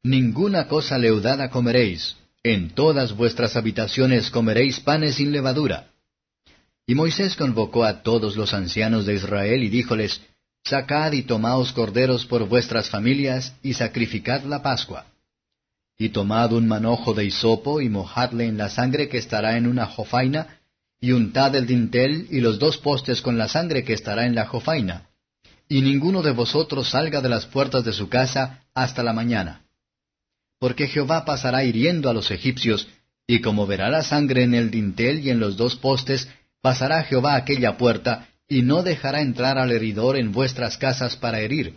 Ninguna 0.03 0.67
cosa 0.67 0.99
leudada 0.99 1.51
comeréis, 1.51 2.17
en 2.45 2.69
todas 2.75 3.17
vuestras 3.17 3.57
habitaciones 3.57 4.31
comeréis 4.31 4.79
panes 4.79 5.15
sin 5.15 5.33
levadura. 5.33 5.89
Y 6.87 6.95
Moisés 6.95 7.37
convocó 7.37 7.85
a 7.85 8.03
todos 8.03 8.37
los 8.37 8.53
ancianos 8.53 9.07
de 9.07 9.15
Israel 9.15 9.65
y 9.65 9.71
díjoles, 9.71 10.21
Sacad 10.63 11.13
y 11.13 11.23
tomaos 11.23 11.73
corderos 11.73 12.27
por 12.27 12.47
vuestras 12.47 12.91
familias 12.91 13.55
y 13.63 13.73
sacrificad 13.73 14.45
la 14.45 14.63
Pascua. 14.63 15.07
Y 15.99 16.11
tomad 16.11 16.53
un 16.53 16.69
manojo 16.69 17.15
de 17.15 17.25
hisopo 17.25 17.81
y 17.81 17.89
mojadle 17.89 18.45
en 18.45 18.59
la 18.59 18.69
sangre 18.69 19.09
que 19.09 19.19
estará 19.19 19.57
en 19.57 19.67
una 19.67 19.87
jofaina, 19.87 20.61
y 21.01 21.13
untad 21.13 21.55
el 21.55 21.67
dintel 21.67 22.29
y 22.31 22.41
los 22.41 22.59
dos 22.59 22.77
postes 22.79 23.23
con 23.23 23.39
la 23.39 23.49
sangre 23.49 23.85
que 23.85 23.93
estará 23.95 24.27
en 24.27 24.35
la 24.35 24.47
jofaina. 24.47 25.09
Y 25.69 25.81
ninguno 25.81 26.23
de 26.23 26.33
vosotros 26.33 26.91
salga 26.91 27.23
de 27.23 27.29
las 27.29 27.47
puertas 27.47 27.85
de 27.85 27.93
su 27.93 28.09
casa 28.09 28.61
hasta 28.75 29.03
la 29.03 29.13
mañana. 29.13 29.64
Porque 30.65 30.89
Jehová 30.89 31.27
pasará 31.27 31.63
hiriendo 31.63 32.09
a 32.09 32.15
los 32.15 32.31
egipcios, 32.31 32.89
y 33.27 33.43
como 33.43 33.67
verá 33.67 33.91
la 33.91 34.03
sangre 34.03 34.45
en 34.45 34.55
el 34.55 34.71
dintel 34.71 35.21
y 35.21 35.29
en 35.29 35.39
los 35.39 35.59
dos 35.59 35.77
postes, 35.77 36.27
pasará 36.63 37.03
Jehová 37.03 37.37
aquella 37.37 37.77
puerta, 37.77 38.29
y 38.49 38.63
no 38.63 38.83
dejará 38.83 39.21
entrar 39.21 39.59
al 39.59 39.73
heridor 39.73 40.17
en 40.17 40.33
vuestras 40.33 40.79
casas 40.79 41.17
para 41.17 41.41
herir 41.41 41.75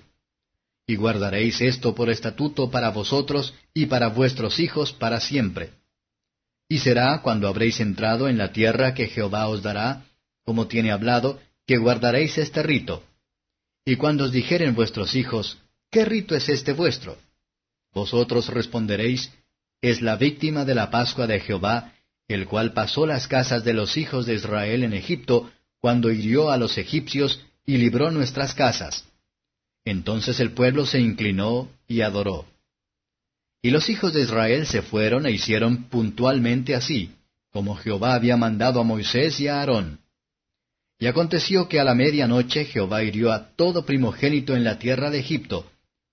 y 0.88 0.96
guardaréis 0.96 1.60
esto 1.60 1.94
por 1.94 2.10
estatuto 2.10 2.72
para 2.72 2.92
vosotros 2.92 3.54
y 3.74 3.88
para 3.88 4.08
vuestros 4.08 4.58
hijos 4.60 4.94
para 4.94 5.20
siempre. 5.20 5.72
Y 6.70 6.78
será 6.80 7.22
cuando 7.22 7.50
habréis 7.50 7.82
entrado 7.82 8.30
en 8.30 8.38
la 8.38 8.54
tierra 8.54 8.94
que 8.94 9.08
Jehová 9.08 9.50
os 9.50 9.62
dará, 9.62 10.06
como 10.46 10.68
tiene 10.68 10.92
hablado, 10.92 11.42
que 11.66 11.78
guardaréis 11.78 12.38
este 12.38 12.64
rito. 12.64 13.04
Y 13.86 13.98
cuando 13.98 14.24
os 14.24 14.32
dijeren 14.32 14.76
vuestros 14.76 15.14
hijos, 15.16 15.58
¿qué 15.92 16.06
rito 16.06 16.36
es 16.36 16.48
este 16.48 16.72
vuestro? 16.72 17.18
Vosotros 17.98 18.50
responderéis, 18.50 19.34
es 19.82 20.04
la 20.04 20.18
víctima 20.18 20.66
de 20.66 20.76
la 20.76 20.92
Pascua 20.92 21.26
de 21.26 21.40
Jehová, 21.40 21.94
el 22.28 22.46
cual 22.46 22.72
pasó 22.72 23.08
las 23.08 23.28
casas 23.28 23.64
de 23.64 23.74
los 23.74 23.98
hijos 23.98 24.28
de 24.28 24.36
Israel 24.36 24.84
en 24.84 24.94
Egipto, 24.94 25.50
cuando 25.80 26.12
hirió 26.12 26.52
a 26.52 26.58
los 26.58 26.78
egipcios 26.78 27.44
y 27.66 27.78
libró 27.78 28.12
nuestras 28.12 28.54
casas. 28.54 29.04
Entonces 29.84 30.40
el 30.40 30.52
pueblo 30.52 30.86
se 30.86 31.00
inclinó 31.00 31.72
y 31.88 32.02
adoró. 32.02 32.46
Y 33.64 33.72
los 33.72 33.90
hijos 33.90 34.14
de 34.14 34.22
Israel 34.22 34.68
se 34.68 34.84
fueron 34.84 35.26
e 35.26 35.32
hicieron 35.32 35.86
puntualmente 35.86 36.76
así, 36.76 37.10
como 37.50 37.78
Jehová 37.78 38.14
había 38.14 38.38
mandado 38.38 38.80
a 38.80 38.84
Moisés 38.84 39.40
y 39.40 39.48
a 39.48 39.62
Aarón. 39.62 40.02
Y 41.00 41.08
aconteció 41.08 41.68
que 41.68 41.80
a 41.80 41.84
la 41.84 41.96
medianoche 41.96 42.66
Jehová 42.66 43.02
hirió 43.02 43.32
a 43.32 43.56
todo 43.56 43.86
primogénito 43.86 44.56
en 44.56 44.64
la 44.64 44.78
tierra 44.78 45.10
de 45.10 45.18
Egipto, 45.18 45.66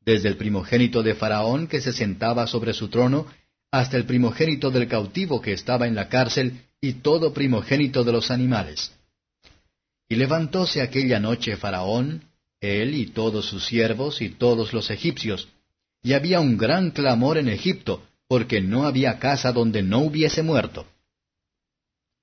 desde 0.04 0.28
el 0.28 0.36
primogénito 0.36 1.02
de 1.02 1.14
Faraón 1.14 1.66
que 1.66 1.80
se 1.80 1.92
sentaba 1.92 2.46
sobre 2.46 2.74
su 2.74 2.88
trono, 2.88 3.26
hasta 3.70 3.96
el 3.96 4.04
primogénito 4.04 4.70
del 4.70 4.86
cautivo 4.88 5.40
que 5.40 5.52
estaba 5.52 5.86
en 5.86 5.94
la 5.94 6.08
cárcel, 6.08 6.60
y 6.80 6.94
todo 6.94 7.32
primogénito 7.32 8.04
de 8.04 8.12
los 8.12 8.30
animales. 8.30 8.92
Y 10.08 10.16
levantóse 10.16 10.82
aquella 10.82 11.18
noche 11.18 11.56
Faraón, 11.56 12.24
él 12.60 12.94
y 12.94 13.06
todos 13.06 13.46
sus 13.46 13.64
siervos 13.64 14.20
y 14.20 14.28
todos 14.28 14.72
los 14.72 14.90
egipcios. 14.90 15.48
Y 16.02 16.12
había 16.12 16.40
un 16.40 16.58
gran 16.58 16.90
clamor 16.90 17.38
en 17.38 17.48
Egipto, 17.48 18.06
porque 18.28 18.60
no 18.60 18.84
había 18.84 19.18
casa 19.18 19.52
donde 19.52 19.82
no 19.82 20.00
hubiese 20.00 20.42
muerto. 20.42 20.86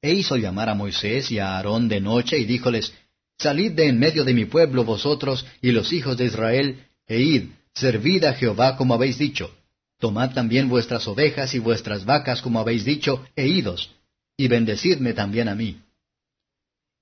E 0.02 0.14
hizo 0.14 0.36
llamar 0.36 0.70
a 0.70 0.76
Moisés 0.76 1.32
y 1.32 1.40
a 1.40 1.56
Aarón 1.56 1.88
de 1.88 2.02
noche 2.02 2.38
y 2.38 2.46
díjoles, 2.46 2.94
Salid 3.38 3.72
de 3.72 3.88
en 3.88 3.98
medio 3.98 4.24
de 4.24 4.34
mi 4.34 4.46
pueblo 4.46 4.84
vosotros 4.84 5.46
y 5.62 5.72
los 5.72 5.92
hijos 5.94 6.18
de 6.18 6.26
Israel, 6.26 6.86
e 7.08 7.20
id, 7.20 7.44
servid 7.74 8.26
a 8.26 8.34
Jehová 8.34 8.78
como 8.78 8.94
habéis 8.94 9.18
dicho. 9.18 9.56
Tomad 10.00 10.34
también 10.34 10.68
vuestras 10.68 11.08
ovejas 11.08 11.54
y 11.54 11.60
vuestras 11.60 12.06
vacas 12.06 12.42
como 12.42 12.60
habéis 12.60 12.86
dicho, 12.86 13.24
e 13.36 13.48
idos, 13.48 13.92
y 14.36 14.48
bendecidme 14.48 15.14
también 15.14 15.48
a 15.48 15.56
mí. 15.56 15.80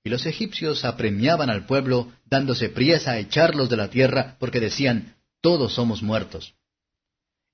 Y 0.04 0.10
los 0.10 0.26
egipcios 0.26 0.84
apremiaban 0.84 1.50
al 1.50 1.66
pueblo, 1.66 2.12
dándose 2.26 2.68
priesa 2.68 3.12
a 3.12 3.18
echarlos 3.18 3.68
de 3.68 3.76
la 3.76 3.88
tierra, 3.88 4.36
porque 4.38 4.60
decían, 4.60 5.16
Todos 5.40 5.74
somos 5.74 6.02
muertos. 6.02 6.54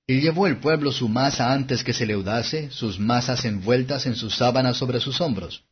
Y 0.05 0.21
llevó 0.21 0.47
el 0.47 0.57
pueblo 0.57 0.91
su 0.93 1.09
masa 1.09 1.51
antes 1.51 1.83
que 1.83 1.93
se 1.93 2.05
leudase, 2.05 2.71
sus 2.71 2.99
masas 2.99 3.43
envueltas 3.43 4.05
en 4.05 4.15
sus 4.15 4.35
sábanas 4.35 4.77
sobre 4.77 5.01
sus 5.01 5.19
hombros. 5.19 5.63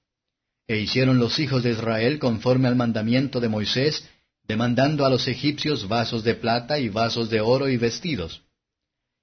E 0.68 0.80
hicieron 0.80 1.20
los 1.20 1.40
hijos 1.40 1.64
de 1.64 1.72
Israel 1.72 2.20
conforme 2.20 2.68
al 2.68 2.76
mandamiento 2.76 3.40
de 3.40 3.48
Moisés, 3.48 4.10
demandando 4.48 5.06
a 5.06 5.10
los 5.10 5.28
egipcios 5.28 5.88
vasos 5.88 6.24
de 6.24 6.36
plata 6.36 6.80
y 6.80 6.90
vasos 6.90 7.30
de 7.30 7.42
oro 7.42 7.70
y 7.70 7.78
vestidos. 7.78 8.42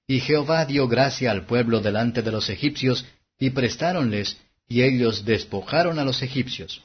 Y 0.07 0.21
Jehová 0.21 0.64
dio 0.64 0.88
gracia 0.88 1.31
al 1.31 1.47
pueblo 1.47 1.81
delante 1.81 2.23
de 2.23 2.33
los 2.33 2.50
egipcios, 2.50 3.05
y 3.38 3.50
prestáronles, 3.50 4.37
y 4.69 4.83
ellos 4.83 5.25
despojaron 5.25 5.99
a 5.99 6.05
los 6.05 6.23
egipcios. 6.23 6.83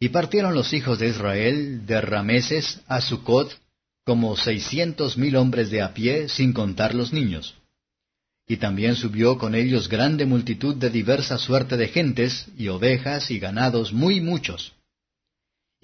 Y 0.00 0.08
partieron 0.10 0.54
los 0.54 0.72
hijos 0.72 0.98
de 0.98 1.08
Israel 1.08 1.86
de 1.86 2.00
Rameses 2.00 2.80
a 2.86 3.00
Sucot 3.00 3.58
como 4.04 4.36
seiscientos 4.36 5.16
mil 5.16 5.36
hombres 5.36 5.70
de 5.70 5.80
a 5.80 5.94
pie, 5.94 6.28
sin 6.28 6.52
contar 6.52 6.94
los 6.94 7.12
niños. 7.12 7.54
Y 8.46 8.58
también 8.58 8.96
subió 8.96 9.38
con 9.38 9.54
ellos 9.54 9.88
grande 9.88 10.26
multitud 10.26 10.74
de 10.74 10.90
diversa 10.90 11.38
suerte 11.38 11.78
de 11.78 11.88
gentes, 11.88 12.46
y 12.58 12.68
ovejas 12.68 13.30
y 13.30 13.38
ganados 13.38 13.92
muy 13.92 14.20
muchos. 14.20 14.74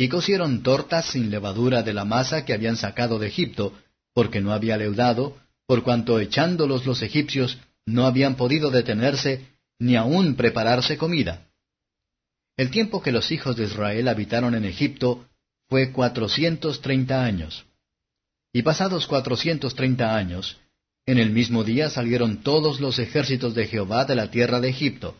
Y 0.01 0.09
cocieron 0.09 0.63
tortas 0.63 1.11
sin 1.11 1.29
levadura 1.29 1.83
de 1.83 1.93
la 1.93 2.07
masa 2.07 2.47
que 2.47 2.55
habían 2.55 2.79
sacado 2.79 3.19
de 3.19 3.27
Egipto, 3.27 3.75
porque 4.15 4.41
no 4.41 4.55
había 4.55 4.79
leudado, 4.79 5.37
por 5.67 5.83
cuanto 5.83 6.19
echándolos 6.19 6.87
los 6.87 7.03
egipcios 7.03 7.59
no 7.85 8.07
habían 8.07 8.37
podido 8.37 8.71
detenerse, 8.71 9.45
ni 9.79 9.97
aun 9.97 10.37
prepararse 10.37 10.97
comida. 10.97 11.49
El 12.57 12.71
tiempo 12.71 13.03
que 13.03 13.13
los 13.13 13.31
hijos 13.31 13.57
de 13.57 13.65
Israel 13.65 14.09
habitaron 14.09 14.55
en 14.55 14.65
Egipto 14.65 15.27
fue 15.69 15.93
cuatrocientos 15.93 16.81
treinta 16.81 17.23
años. 17.23 17.67
Y 18.55 18.63
pasados 18.63 19.07
cuatrocientos 19.07 19.75
treinta 19.75 20.17
años, 20.17 20.57
en 21.05 21.19
el 21.19 21.29
mismo 21.29 21.63
día 21.63 21.91
salieron 21.91 22.43
todos 22.43 22.81
los 22.81 22.99
ejércitos 22.99 23.55
de 23.55 23.67
Jehová 23.67 24.07
de 24.07 24.15
la 24.15 24.31
tierra 24.31 24.61
de 24.61 24.71
Egipto. 24.71 25.15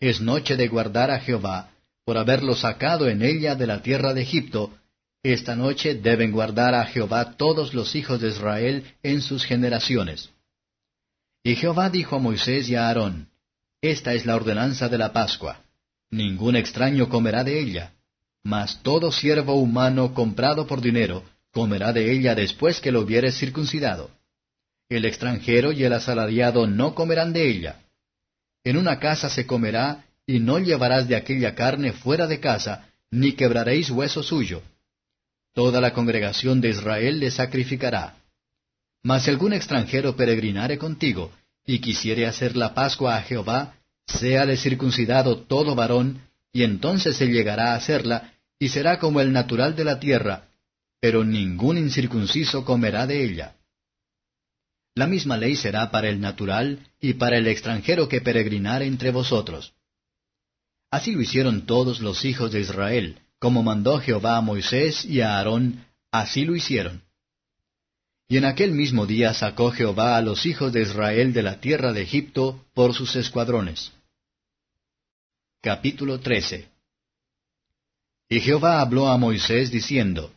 Es 0.00 0.20
noche 0.20 0.56
de 0.56 0.66
guardar 0.66 1.12
a 1.12 1.20
Jehová, 1.20 1.70
por 2.04 2.18
haberlo 2.18 2.54
sacado 2.54 3.08
en 3.08 3.22
ella 3.22 3.54
de 3.54 3.66
la 3.66 3.82
tierra 3.82 4.12
de 4.12 4.22
Egipto, 4.22 4.70
esta 5.22 5.56
noche 5.56 5.94
deben 5.94 6.32
guardar 6.32 6.74
a 6.74 6.84
Jehová 6.84 7.36
todos 7.36 7.72
los 7.72 7.94
hijos 7.94 8.20
de 8.20 8.28
Israel 8.28 8.84
en 9.02 9.22
sus 9.22 9.44
generaciones. 9.44 10.30
Y 11.42 11.56
Jehová 11.56 11.88
dijo 11.88 12.16
a 12.16 12.18
Moisés 12.18 12.68
y 12.68 12.74
a 12.74 12.88
Aarón, 12.88 13.28
Esta 13.80 14.12
es 14.12 14.26
la 14.26 14.36
ordenanza 14.36 14.88
de 14.88 14.98
la 14.98 15.12
Pascua. 15.12 15.60
Ningún 16.10 16.56
extraño 16.56 17.08
comerá 17.08 17.42
de 17.42 17.58
ella, 17.58 17.94
mas 18.42 18.82
todo 18.82 19.10
siervo 19.10 19.54
humano 19.54 20.12
comprado 20.12 20.66
por 20.66 20.80
dinero 20.80 21.24
comerá 21.52 21.92
de 21.92 22.12
ella 22.12 22.34
después 22.34 22.80
que 22.80 22.92
lo 22.92 23.00
hubiere 23.00 23.32
circuncidado. 23.32 24.10
El 24.90 25.06
extranjero 25.06 25.72
y 25.72 25.84
el 25.84 25.92
asalariado 25.94 26.66
no 26.66 26.94
comerán 26.94 27.32
de 27.32 27.48
ella. 27.48 27.80
En 28.62 28.76
una 28.76 28.98
casa 28.98 29.30
se 29.30 29.46
comerá, 29.46 30.04
y 30.26 30.40
no 30.40 30.58
llevarás 30.58 31.08
de 31.08 31.16
aquella 31.16 31.54
carne 31.54 31.92
fuera 31.92 32.26
de 32.26 32.40
casa, 32.40 32.88
ni 33.10 33.32
quebraréis 33.32 33.90
hueso 33.90 34.22
suyo. 34.22 34.62
Toda 35.52 35.80
la 35.80 35.92
congregación 35.92 36.60
de 36.60 36.70
Israel 36.70 37.20
le 37.20 37.30
sacrificará. 37.30 38.16
Mas 39.02 39.24
si 39.24 39.30
algún 39.30 39.52
extranjero 39.52 40.16
peregrinare 40.16 40.78
contigo, 40.78 41.30
y 41.66 41.78
quisiere 41.78 42.26
hacer 42.26 42.56
la 42.56 42.74
Pascua 42.74 43.16
a 43.16 43.22
Jehová, 43.22 43.74
séale 44.06 44.56
circuncidado 44.56 45.38
todo 45.38 45.74
varón, 45.74 46.20
y 46.52 46.62
entonces 46.62 47.16
se 47.16 47.26
llegará 47.26 47.72
a 47.72 47.76
hacerla, 47.76 48.32
y 48.58 48.68
será 48.70 48.98
como 48.98 49.20
el 49.20 49.32
natural 49.32 49.76
de 49.76 49.84
la 49.84 50.00
tierra, 50.00 50.48
pero 51.00 51.22
ningún 51.22 51.76
incircunciso 51.76 52.64
comerá 52.64 53.06
de 53.06 53.22
ella. 53.24 53.56
La 54.94 55.06
misma 55.06 55.36
ley 55.36 55.54
será 55.54 55.90
para 55.90 56.08
el 56.08 56.20
natural 56.20 56.78
y 57.00 57.14
para 57.14 57.36
el 57.36 57.46
extranjero 57.46 58.08
que 58.08 58.20
peregrinare 58.20 58.86
entre 58.86 59.10
vosotros. 59.10 59.73
Así 60.94 61.10
lo 61.10 61.22
hicieron 61.22 61.66
todos 61.66 61.98
los 61.98 62.24
hijos 62.24 62.52
de 62.52 62.60
Israel, 62.60 63.18
como 63.40 63.64
mandó 63.64 63.98
Jehová 63.98 64.36
a 64.36 64.40
Moisés 64.40 65.04
y 65.04 65.22
a 65.22 65.38
Aarón, 65.38 65.84
así 66.12 66.44
lo 66.44 66.54
hicieron. 66.54 67.02
Y 68.28 68.36
en 68.36 68.44
aquel 68.44 68.70
mismo 68.70 69.04
día 69.04 69.34
sacó 69.34 69.72
Jehová 69.72 70.16
a 70.16 70.22
los 70.22 70.46
hijos 70.46 70.72
de 70.72 70.82
Israel 70.82 71.32
de 71.32 71.42
la 71.42 71.58
tierra 71.58 71.92
de 71.92 72.02
Egipto 72.02 72.64
por 72.74 72.94
sus 72.94 73.16
escuadrones. 73.16 73.90
Capítulo 75.60 76.20
13 76.20 76.68
Y 78.28 78.38
Jehová 78.38 78.80
habló 78.80 79.08
a 79.08 79.18
Moisés 79.18 79.72
diciendo, 79.72 80.32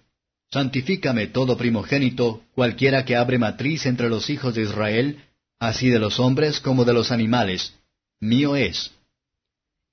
Santifícame 0.49 1.27
todo 1.27 1.55
primogénito, 1.55 2.41
cualquiera 2.55 3.05
que 3.05 3.15
abre 3.15 3.37
matriz 3.37 3.85
entre 3.85 4.09
los 4.09 4.31
hijos 4.31 4.55
de 4.55 4.63
Israel, 4.63 5.23
así 5.59 5.89
de 5.89 5.99
los 5.99 6.19
hombres 6.19 6.59
como 6.59 6.83
de 6.83 6.93
los 6.93 7.11
animales, 7.11 7.75
mío 8.19 8.55
es. 8.55 8.96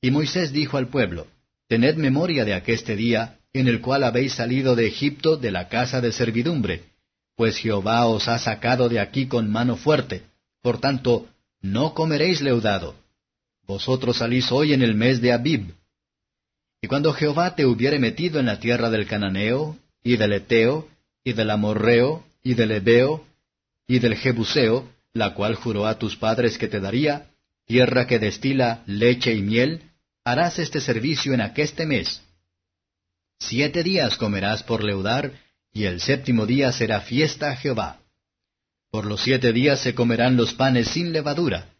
Y 0.04 0.11
Moisés 0.11 0.52
dijo 0.52 0.76
al 0.76 0.88
pueblo, 0.88 1.28
Tened 1.66 1.96
memoria 1.96 2.44
de 2.44 2.52
aqueste 2.52 2.94
día, 2.94 3.38
en 3.54 3.68
el 3.68 3.80
cual 3.80 4.04
habéis 4.04 4.34
salido 4.34 4.76
de 4.76 4.87
Egipto 4.87 5.38
de 5.38 5.50
la 5.50 5.70
casa 5.70 6.02
de 6.02 6.12
servidumbre, 6.12 6.82
pues 7.37 7.56
Jehová 7.56 8.04
os 8.04 8.28
ha 8.28 8.38
sacado 8.38 8.90
de 8.90 9.00
aquí 9.00 9.28
con 9.28 9.50
mano 9.50 9.76
fuerte, 9.76 10.20
por 10.61 10.78
tanto, 10.78 11.26
no 11.62 11.94
comeréis 11.94 12.42
leudado. 12.42 12.94
Vosotros 13.66 14.18
salís 14.18 14.52
hoy 14.52 14.75
en 14.75 14.82
el 14.82 14.94
mes 14.94 15.23
de 15.23 15.32
Abib. 15.32 15.73
Y 16.82 16.87
cuando 16.87 17.14
Jehová 17.14 17.54
te 17.54 17.64
hubiere 17.64 17.99
metido 17.99 18.38
en 18.38 18.44
la 18.44 18.61
tierra 18.61 18.90
del 18.90 19.06
Cananeo, 19.06 19.78
y 20.02 20.18
del 20.18 20.34
Eteo, 20.34 20.87
y 21.25 21.32
del 21.32 21.49
Amorreo, 21.49 22.26
y 22.42 22.52
del 22.52 22.73
Ebeo, 22.73 23.25
y 23.88 24.00
del 24.00 24.16
Jebuseo, 24.16 24.87
la 25.14 25.32
cual 25.32 25.54
juró 25.54 25.87
a 25.87 25.99
tus 25.99 26.14
padres 26.14 26.58
que 26.58 26.68
te 26.68 26.80
daría, 26.80 27.30
tierra 27.64 28.06
que 28.06 28.18
destila 28.18 28.82
leche 28.84 29.32
y 29.32 29.40
miel, 29.40 29.80
harás 30.24 30.58
este 30.58 30.80
servicio 30.80 31.34
en 31.34 31.42
aqueste 31.42 31.86
mes. 31.86 32.22
Siete 33.38 33.82
días 33.82 34.16
comerás 34.16 34.62
por 34.62 34.82
leudar, 34.82 35.32
y 35.72 35.84
el 35.84 36.00
séptimo 36.00 36.46
día 36.46 36.72
será 36.72 37.00
fiesta 37.00 37.50
a 37.50 37.56
Jehová. 37.56 38.00
Por 38.90 39.06
los 39.06 39.22
siete 39.22 39.52
días 39.52 39.80
se 39.80 39.94
comerán 39.94 40.36
los 40.36 40.54
panes 40.54 40.88
sin 40.88 41.12
levadura, 41.12 41.74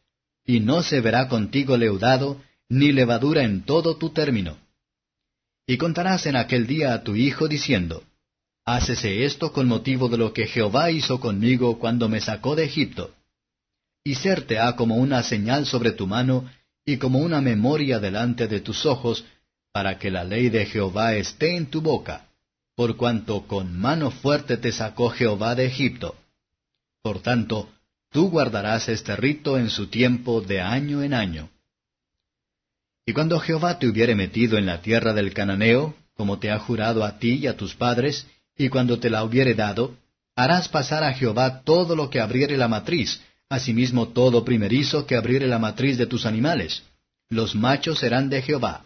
y 0.45 0.61
no 0.61 0.83
se 0.83 1.01
verá 1.01 1.29
contigo 1.29 1.77
leudado, 1.77 2.43
ni 2.69 2.93
levadura 2.93 3.45
en 3.45 3.63
todo 3.63 3.97
tu 3.97 4.11
término. 4.11 4.59
Y 5.67 5.79
contarás 5.79 6.27
en 6.27 6.37
aquel 6.37 6.67
día 6.67 6.93
a 6.93 7.03
tu 7.03 7.15
hijo 7.15 7.49
diciendo, 7.49 8.05
Hácese 8.67 9.25
esto 9.25 9.53
con 9.53 9.69
motivo 9.69 10.09
de 10.09 10.19
lo 10.19 10.33
que 10.33 10.47
Jehová 10.47 10.91
hizo 10.91 11.21
conmigo 11.21 11.79
cuando 11.79 12.09
me 12.09 12.21
sacó 12.21 12.57
de 12.57 12.65
Egipto. 12.65 13.15
Y 14.03 14.17
serte 14.17 14.59
ha 14.59 14.75
como 14.77 14.97
una 14.97 15.23
señal 15.23 15.67
sobre 15.67 15.93
tu 15.93 16.07
mano, 16.07 16.51
y 16.85 16.99
como 16.99 17.19
una 17.19 17.41
memoria 17.41 17.99
delante 17.99 18.47
de 18.47 18.61
tus 18.61 18.85
ojos, 18.87 19.25
para 19.73 19.99
que 19.99 20.11
la 20.11 20.25
ley 20.25 20.51
de 20.51 20.67
Jehová 20.67 21.15
esté 21.15 21.57
en 21.57 21.67
tu 21.67 21.81
boca, 21.81 22.27
por 22.77 22.97
cuanto 22.97 23.47
con 23.47 23.79
mano 23.79 24.11
fuerte 24.11 24.57
te 24.57 24.73
sacó 24.73 25.11
Jehová 25.11 25.55
de 25.55 25.67
Egipto. 25.67 26.17
Por 27.03 27.21
tanto, 27.21 27.71
tú 28.11 28.31
guardarás 28.31 28.89
este 28.89 29.17
rito 29.17 29.59
en 29.59 29.71
su 29.71 29.89
tiempo 29.89 30.41
de 30.41 30.61
año 30.61 31.03
en 31.03 31.15
año. 31.15 31.51
Y 33.07 33.13
cuando 33.13 33.39
Jehová 33.39 33.79
te 33.79 33.87
hubiere 33.87 34.15
metido 34.15 34.57
en 34.57 34.67
la 34.67 34.81
tierra 34.81 35.13
del 35.13 35.35
cananeo, 35.35 35.95
como 36.15 36.39
te 36.39 36.51
ha 36.51 36.59
jurado 36.59 37.05
a 37.05 37.19
ti 37.19 37.35
y 37.35 37.47
a 37.47 37.57
tus 37.57 37.75
padres, 37.75 38.27
y 38.57 38.69
cuando 38.69 38.99
te 38.99 39.11
la 39.11 39.25
hubiere 39.25 39.55
dado, 39.55 39.97
harás 40.37 40.69
pasar 40.69 41.05
a 41.05 41.13
Jehová 41.13 41.63
todo 41.63 41.97
lo 41.97 42.09
que 42.09 42.21
abriere 42.21 42.57
la 42.57 42.69
matriz, 42.69 43.21
asimismo 43.55 44.09
todo 44.09 44.45
primerizo 44.45 45.07
que 45.07 45.17
abriere 45.17 45.47
la 45.47 45.59
matriz 45.59 45.97
de 45.99 46.07
tus 46.07 46.27
animales. 46.27 46.83
Los 47.29 47.55
machos 47.55 47.99
serán 48.01 48.29
de 48.29 48.43
Jehová. 48.43 48.85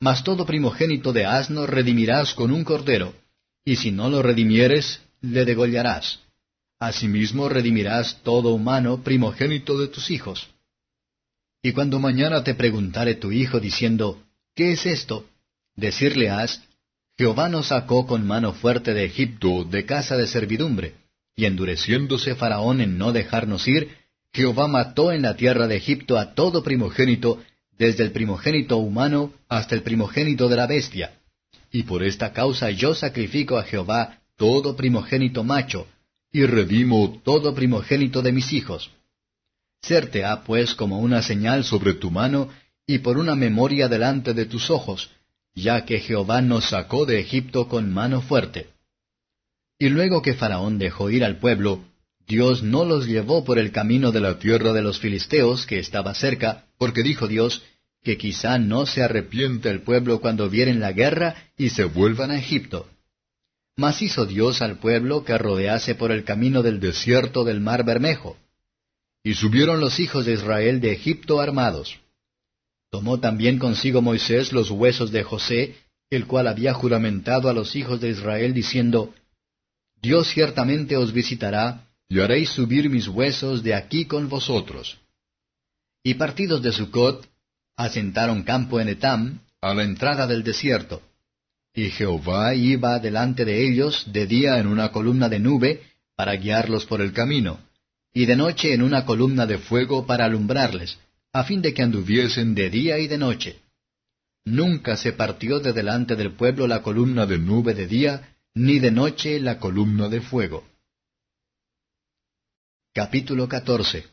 Mas 0.00 0.24
todo 0.24 0.46
primogénito 0.46 1.12
de 1.12 1.26
asno 1.26 1.66
redimirás 1.66 2.34
con 2.34 2.50
un 2.50 2.64
cordero, 2.64 3.14
y 3.64 3.76
si 3.76 3.90
no 3.90 4.08
lo 4.08 4.22
redimieres, 4.22 5.00
le 5.20 5.44
degollarás. 5.44 6.20
Asimismo 6.78 7.48
redimirás 7.48 8.22
todo 8.22 8.54
humano 8.54 9.02
primogénito 9.02 9.78
de 9.78 9.88
tus 9.88 10.10
hijos. 10.10 10.48
Y 11.62 11.72
cuando 11.72 11.98
mañana 11.98 12.42
te 12.42 12.54
preguntare 12.54 13.16
tu 13.16 13.32
hijo 13.32 13.60
diciendo, 13.60 14.22
¿qué 14.54 14.72
es 14.72 14.86
esto? 14.86 15.26
Decirle 15.76 16.30
has, 16.30 16.62
Jehová 17.18 17.50
nos 17.50 17.68
sacó 17.68 18.06
con 18.06 18.26
mano 18.26 18.54
fuerte 18.54 18.94
de 18.94 19.04
Egipto, 19.04 19.64
de 19.64 19.84
casa 19.84 20.16
de 20.16 20.26
servidumbre, 20.26 20.94
y 21.36 21.44
endureciéndose 21.46 22.34
Faraón 22.34 22.80
en 22.80 22.98
no 22.98 23.12
dejarnos 23.12 23.66
ir, 23.68 23.96
Jehová 24.32 24.68
mató 24.68 25.12
en 25.12 25.22
la 25.22 25.36
tierra 25.36 25.66
de 25.66 25.76
Egipto 25.76 26.18
a 26.18 26.34
todo 26.34 26.62
primogénito, 26.62 27.42
desde 27.78 28.04
el 28.04 28.12
primogénito 28.12 28.76
humano 28.76 29.32
hasta 29.48 29.74
el 29.74 29.82
primogénito 29.82 30.48
de 30.48 30.56
la 30.56 30.66
bestia. 30.66 31.14
Y 31.72 31.84
por 31.84 32.02
esta 32.02 32.32
causa 32.32 32.70
yo 32.70 32.94
sacrifico 32.94 33.58
a 33.58 33.64
Jehová 33.64 34.20
todo 34.36 34.76
primogénito 34.76 35.44
macho, 35.44 35.86
y 36.32 36.44
redimo 36.44 37.20
todo 37.24 37.54
primogénito 37.54 38.22
de 38.22 38.32
mis 38.32 38.52
hijos. 38.52 38.90
Serte 39.82 40.24
ha 40.24 40.44
pues 40.44 40.74
como 40.74 41.00
una 41.00 41.22
señal 41.22 41.64
sobre 41.64 41.94
tu 41.94 42.10
mano, 42.10 42.48
y 42.86 42.98
por 42.98 43.18
una 43.18 43.34
memoria 43.34 43.88
delante 43.88 44.34
de 44.34 44.46
tus 44.46 44.70
ojos, 44.70 45.10
ya 45.54 45.84
que 45.84 46.00
Jehová 46.00 46.42
nos 46.42 46.70
sacó 46.70 47.06
de 47.06 47.20
Egipto 47.20 47.68
con 47.68 47.92
mano 47.92 48.20
fuerte. 48.20 48.68
Y 49.80 49.88
luego 49.88 50.20
que 50.20 50.34
Faraón 50.34 50.78
dejó 50.78 51.08
ir 51.08 51.24
al 51.24 51.38
pueblo, 51.38 51.82
Dios 52.28 52.62
no 52.62 52.84
los 52.84 53.06
llevó 53.06 53.44
por 53.44 53.58
el 53.58 53.72
camino 53.72 54.12
de 54.12 54.20
la 54.20 54.38
tierra 54.38 54.74
de 54.74 54.82
los 54.82 55.00
filisteos, 55.00 55.64
que 55.64 55.78
estaba 55.78 56.14
cerca, 56.14 56.66
porque 56.76 57.02
dijo 57.02 57.26
Dios, 57.26 57.62
que 58.02 58.18
quizá 58.18 58.58
no 58.58 58.84
se 58.84 59.02
arrepiente 59.02 59.70
el 59.70 59.80
pueblo 59.80 60.20
cuando 60.20 60.50
vieren 60.50 60.80
la 60.80 60.92
guerra 60.92 61.34
y 61.56 61.70
se 61.70 61.84
vuelvan 61.84 62.30
a 62.30 62.38
Egipto. 62.38 62.88
Mas 63.74 64.02
hizo 64.02 64.26
Dios 64.26 64.60
al 64.60 64.78
pueblo 64.78 65.24
que 65.24 65.38
rodease 65.38 65.94
por 65.94 66.12
el 66.12 66.24
camino 66.24 66.62
del 66.62 66.78
desierto 66.78 67.42
del 67.44 67.60
mar 67.60 67.82
Bermejo. 67.82 68.36
Y 69.24 69.32
subieron 69.32 69.80
los 69.80 69.98
hijos 69.98 70.26
de 70.26 70.34
Israel 70.34 70.82
de 70.82 70.92
Egipto 70.92 71.40
armados. 71.40 71.98
Tomó 72.90 73.18
también 73.18 73.58
consigo 73.58 74.02
Moisés 74.02 74.52
los 74.52 74.70
huesos 74.70 75.10
de 75.10 75.22
José, 75.22 75.76
el 76.10 76.26
cual 76.26 76.48
había 76.48 76.74
juramentado 76.74 77.48
a 77.48 77.54
los 77.54 77.76
hijos 77.76 77.98
de 78.02 78.10
Israel, 78.10 78.52
diciendo, 78.52 79.14
Dios 80.02 80.28
ciertamente 80.28 80.96
os 80.96 81.12
visitará, 81.12 81.86
y 82.08 82.20
haréis 82.20 82.50
subir 82.50 82.90
mis 82.90 83.06
huesos 83.06 83.62
de 83.62 83.74
aquí 83.74 84.04
con 84.04 84.28
vosotros. 84.28 84.98
Y 86.02 86.14
partidos 86.14 86.62
de 86.62 86.72
Sucot, 86.72 87.28
asentaron 87.76 88.42
campo 88.42 88.80
en 88.80 88.88
Etam, 88.88 89.40
a 89.60 89.74
la 89.74 89.84
entrada 89.84 90.26
del 90.26 90.42
desierto. 90.42 91.02
Y 91.74 91.90
Jehová 91.90 92.54
iba 92.54 92.98
delante 92.98 93.44
de 93.44 93.68
ellos 93.68 94.04
de 94.12 94.26
día 94.26 94.58
en 94.58 94.66
una 94.66 94.90
columna 94.90 95.28
de 95.28 95.38
nube 95.38 95.82
para 96.16 96.34
guiarlos 96.34 96.84
por 96.86 97.00
el 97.00 97.12
camino, 97.12 97.60
y 98.12 98.26
de 98.26 98.36
noche 98.36 98.74
en 98.74 98.82
una 98.82 99.04
columna 99.04 99.46
de 99.46 99.58
fuego 99.58 100.04
para 100.06 100.24
alumbrarles, 100.24 100.98
a 101.32 101.44
fin 101.44 101.62
de 101.62 101.72
que 101.72 101.82
anduviesen 101.82 102.54
de 102.54 102.70
día 102.70 102.98
y 102.98 103.06
de 103.06 103.18
noche. 103.18 103.60
Nunca 104.44 104.96
se 104.96 105.12
partió 105.12 105.60
de 105.60 105.72
delante 105.72 106.16
del 106.16 106.32
pueblo 106.32 106.66
la 106.66 106.82
columna 106.82 107.26
de 107.26 107.38
nube 107.38 107.74
de 107.74 107.86
día, 107.86 108.29
ni 108.54 108.80
de 108.80 108.90
noche 108.90 109.38
la 109.38 109.58
columna 109.58 110.08
de 110.08 110.20
fuego. 110.20 110.66
Capítulo 112.92 113.48
14 113.48 114.06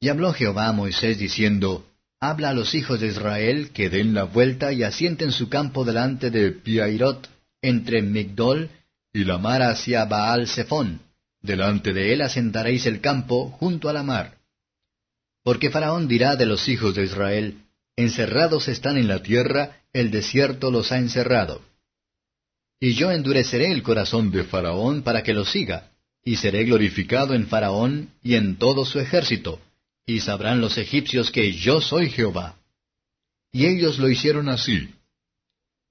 Y 0.00 0.08
habló 0.08 0.32
Jehová 0.32 0.66
a 0.66 0.72
Moisés 0.72 1.18
diciendo, 1.18 1.86
habla 2.18 2.50
a 2.50 2.54
los 2.54 2.74
hijos 2.74 3.00
de 3.00 3.06
Israel 3.06 3.70
que 3.70 3.88
den 3.88 4.14
la 4.14 4.24
vuelta 4.24 4.72
y 4.72 4.82
asienten 4.82 5.30
su 5.30 5.48
campo 5.48 5.84
delante 5.84 6.30
de 6.30 6.50
Piairot, 6.50 7.30
entre 7.62 8.02
Migdol 8.02 8.70
y 9.12 9.24
la 9.24 9.38
mar 9.38 9.62
hacia 9.62 10.04
Baal 10.04 10.48
Zephón. 10.48 11.00
Delante 11.40 11.92
de 11.92 12.12
él 12.12 12.20
asentaréis 12.20 12.86
el 12.86 13.00
campo 13.00 13.50
junto 13.50 13.88
a 13.88 13.92
la 13.92 14.02
mar. 14.02 14.38
Porque 15.44 15.70
Faraón 15.70 16.08
dirá 16.08 16.34
de 16.36 16.46
los 16.46 16.68
hijos 16.68 16.94
de 16.94 17.04
Israel, 17.04 17.62
encerrados 17.96 18.68
están 18.68 18.96
en 18.96 19.08
la 19.08 19.22
tierra, 19.22 19.82
el 19.92 20.10
desierto 20.10 20.70
los 20.70 20.90
ha 20.92 20.98
encerrado. 20.98 21.62
Y 22.84 22.94
yo 22.94 23.12
endureceré 23.12 23.70
el 23.70 23.84
corazón 23.84 24.32
de 24.32 24.42
Faraón 24.42 25.02
para 25.02 25.22
que 25.22 25.32
lo 25.32 25.44
siga, 25.44 25.92
y 26.24 26.34
seré 26.34 26.64
glorificado 26.64 27.32
en 27.32 27.46
Faraón 27.46 28.10
y 28.24 28.34
en 28.34 28.56
todo 28.56 28.84
su 28.84 28.98
ejército, 28.98 29.60
y 30.04 30.18
sabrán 30.18 30.60
los 30.60 30.76
egipcios 30.76 31.30
que 31.30 31.52
yo 31.52 31.80
soy 31.80 32.10
Jehová. 32.10 32.56
Y 33.52 33.66
ellos 33.66 34.00
lo 34.00 34.10
hicieron 34.10 34.48
así. 34.48 34.88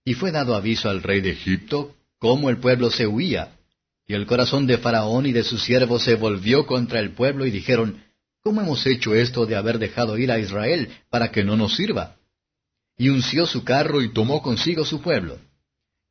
Y 0.04 0.16
fue 0.16 0.34
dado 0.34 0.54
aviso 0.54 0.90
al 0.90 1.02
rey 1.02 1.22
de 1.22 1.30
Egipto, 1.30 1.96
cómo 2.20 2.50
el 2.50 2.58
pueblo 2.58 2.92
se 2.92 3.08
huía, 3.08 3.58
y 4.06 4.14
el 4.14 4.26
corazón 4.26 4.68
de 4.68 4.78
Faraón 4.78 5.26
y 5.26 5.32
de 5.32 5.46
sus 5.46 5.64
siervos 5.64 6.04
se 6.04 6.16
volvió 6.16 6.66
contra 6.66 7.00
el 7.00 7.12
pueblo 7.12 7.46
y 7.46 7.52
dijeron, 7.52 8.04
¿Cómo 8.44 8.60
hemos 8.60 8.86
hecho 8.86 9.16
esto 9.16 9.46
de 9.46 9.56
haber 9.56 9.80
dejado 9.80 10.18
ir 10.18 10.30
a 10.30 10.40
Israel 10.40 10.90
para 11.10 11.32
que 11.32 11.46
no 11.46 11.56
nos 11.56 11.74
sirva? 11.74 12.18
Y 12.98 13.08
unció 13.08 13.46
su 13.46 13.64
carro 13.64 14.02
y 14.02 14.12
tomó 14.12 14.42
consigo 14.42 14.84
su 14.84 15.00
pueblo. 15.02 15.40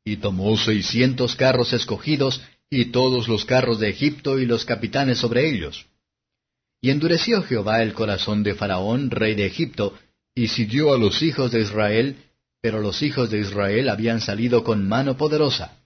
Y 0.04 0.16
tomó 0.16 0.56
seiscientos 0.56 1.36
carros 1.36 1.72
escogidos, 1.72 2.40
y 2.70 2.86
todos 2.86 3.28
los 3.28 3.44
carros 3.44 3.80
de 3.80 3.90
Egipto 3.90 4.38
y 4.38 4.46
los 4.46 4.64
capitanes 4.64 5.18
sobre 5.18 5.48
ellos. 5.48 5.86
Y 6.80 6.90
endureció 6.90 7.42
Jehová 7.42 7.82
el 7.82 7.92
corazón 7.92 8.42
de 8.42 8.54
Faraón, 8.54 9.10
rey 9.10 9.34
de 9.34 9.46
Egipto, 9.46 9.98
y 10.34 10.48
siguió 10.48 10.94
a 10.94 10.98
los 10.98 11.22
hijos 11.22 11.50
de 11.50 11.60
Israel, 11.60 12.16
pero 12.62 12.80
los 12.80 13.02
hijos 13.02 13.30
de 13.30 13.40
Israel 13.40 13.88
habían 13.88 14.20
salido 14.20 14.64
con 14.64 14.88
mano 14.88 15.16
poderosa. 15.16 15.76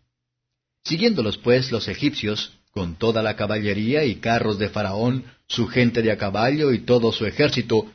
Siguiéndolos 0.85 1.39
pues 1.39 1.73
los 1.73 1.89
egipcios, 1.89 2.53
con 2.71 2.97
toda 2.97 3.23
la 3.23 3.37
caballería 3.37 4.05
y 4.05 4.17
carros 4.17 4.59
de 4.59 4.69
Faraón, 4.69 5.25
su 5.47 5.69
gente 5.69 6.03
de 6.03 6.13
a 6.13 6.19
caballo 6.19 6.73
y 6.73 6.81
todo 6.81 7.13
su 7.13 7.25
ejército, 7.27 7.91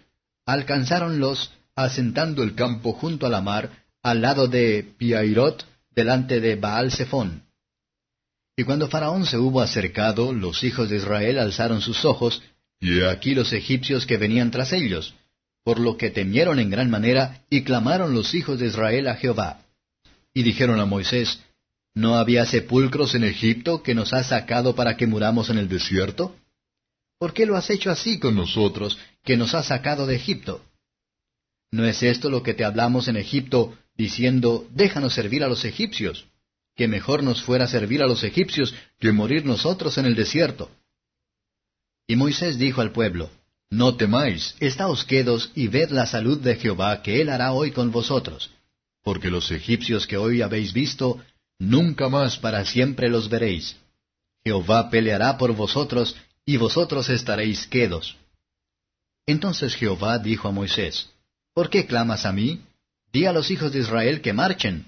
alcanzáronlos 0.46 1.52
asentando 1.76 2.44
el 2.44 2.56
campo 2.56 2.94
junto 2.94 3.26
a 3.26 3.30
la 3.30 3.42
mar, 3.42 3.86
al 4.02 4.22
lado 4.22 4.48
de 4.48 4.86
Piairot, 4.98 5.66
delante 5.92 6.40
de 6.40 6.56
Baal 6.56 6.92
Zephón. 6.92 7.44
Y 8.56 8.64
cuando 8.64 8.90
Faraón 8.90 9.26
se 9.26 9.38
hubo 9.38 9.62
acercado, 9.62 10.34
los 10.34 10.64
hijos 10.64 10.90
de 10.90 10.98
Israel 10.98 11.40
alzaron 11.40 11.82
sus 11.82 12.04
ojos, 12.04 12.42
y 12.80 13.04
aquí 13.04 13.34
los 13.34 13.54
egipcios 13.54 14.06
que 14.06 14.18
venían 14.18 14.52
tras 14.52 14.74
ellos, 14.74 15.16
por 15.64 15.80
lo 15.80 15.98
que 15.98 16.10
temieron 16.10 16.60
en 16.60 16.70
gran 16.70 16.90
manera, 16.90 17.44
y 17.50 17.64
clamaron 17.64 18.14
los 18.14 18.34
hijos 18.34 18.60
de 18.60 18.68
Israel 18.68 19.08
a 19.08 19.16
Jehová. 19.16 19.62
Y 20.34 20.44
dijeron 20.44 20.80
a 20.80 20.86
Moisés, 20.86 21.40
¿No 21.96 22.16
había 22.16 22.46
sepulcros 22.46 23.16
en 23.16 23.24
Egipto 23.24 23.84
que 23.84 23.96
nos 23.96 24.14
has 24.14 24.28
sacado 24.28 24.76
para 24.76 24.96
que 24.96 25.08
muramos 25.08 25.50
en 25.50 25.58
el 25.58 25.68
desierto? 25.68 26.36
¿Por 27.18 27.34
qué 27.34 27.46
lo 27.46 27.58
has 27.58 27.70
hecho 27.70 27.92
así 27.92 28.20
con 28.20 28.36
nosotros, 28.36 28.98
que 29.24 29.36
nos 29.36 29.54
has 29.54 29.68
sacado 29.68 30.06
de 30.06 30.16
Egipto? 30.16 30.64
¿No 31.72 31.86
es 31.86 32.02
esto 32.02 32.30
lo 32.30 32.42
que 32.42 32.54
te 32.54 32.64
hablamos 32.64 33.08
en 33.08 33.18
Egipto, 33.18 33.78
diciendo, 34.00 34.66
déjanos 34.72 35.14
servir 35.14 35.44
a 35.44 35.50
los 35.50 35.66
egipcios? 35.66 36.26
Que 36.74 36.88
mejor 36.88 37.22
nos 37.22 37.44
fuera 37.44 37.68
servir 37.68 38.02
a 38.02 38.08
los 38.08 38.24
egipcios 38.24 38.74
que 38.98 39.12
morir 39.12 39.46
nosotros 39.46 39.98
en 39.98 40.06
el 40.06 40.16
desierto. 40.16 40.72
Y 42.08 42.16
Moisés 42.16 42.58
dijo 42.58 42.80
al 42.80 42.94
pueblo, 42.94 43.30
No 43.70 43.98
temáis, 43.98 44.56
estáos 44.62 45.04
quedos 45.04 45.52
y 45.54 45.68
ved 45.68 45.90
la 45.90 46.06
salud 46.06 46.40
de 46.40 46.56
Jehová 46.56 47.02
que 47.04 47.20
él 47.22 47.28
hará 47.28 47.52
hoy 47.52 47.72
con 47.72 47.92
vosotros, 47.92 48.50
porque 49.04 49.30
los 49.30 49.52
egipcios 49.52 50.08
que 50.08 50.16
hoy 50.16 50.42
habéis 50.42 50.72
visto, 50.72 51.22
nunca 51.60 52.08
más 52.08 52.38
para 52.38 52.64
siempre 52.64 53.10
los 53.10 53.28
veréis. 53.28 53.76
Jehová 54.46 54.90
peleará 54.90 55.38
por 55.38 55.54
vosotros, 55.54 56.16
y 56.46 56.56
vosotros 56.56 57.10
estaréis 57.10 57.68
quedos. 57.68 58.16
Entonces 59.28 59.76
Jehová 59.76 60.20
dijo 60.20 60.48
a 60.48 60.52
Moisés, 60.52 61.10
¿Por 61.54 61.70
qué 61.70 61.86
clamas 61.86 62.26
a 62.26 62.32
mí? 62.32 62.62
Di 63.12 63.26
a 63.26 63.34
los 63.34 63.50
hijos 63.52 63.72
de 63.72 63.80
Israel 63.80 64.22
que 64.22 64.34
marchen. 64.34 64.86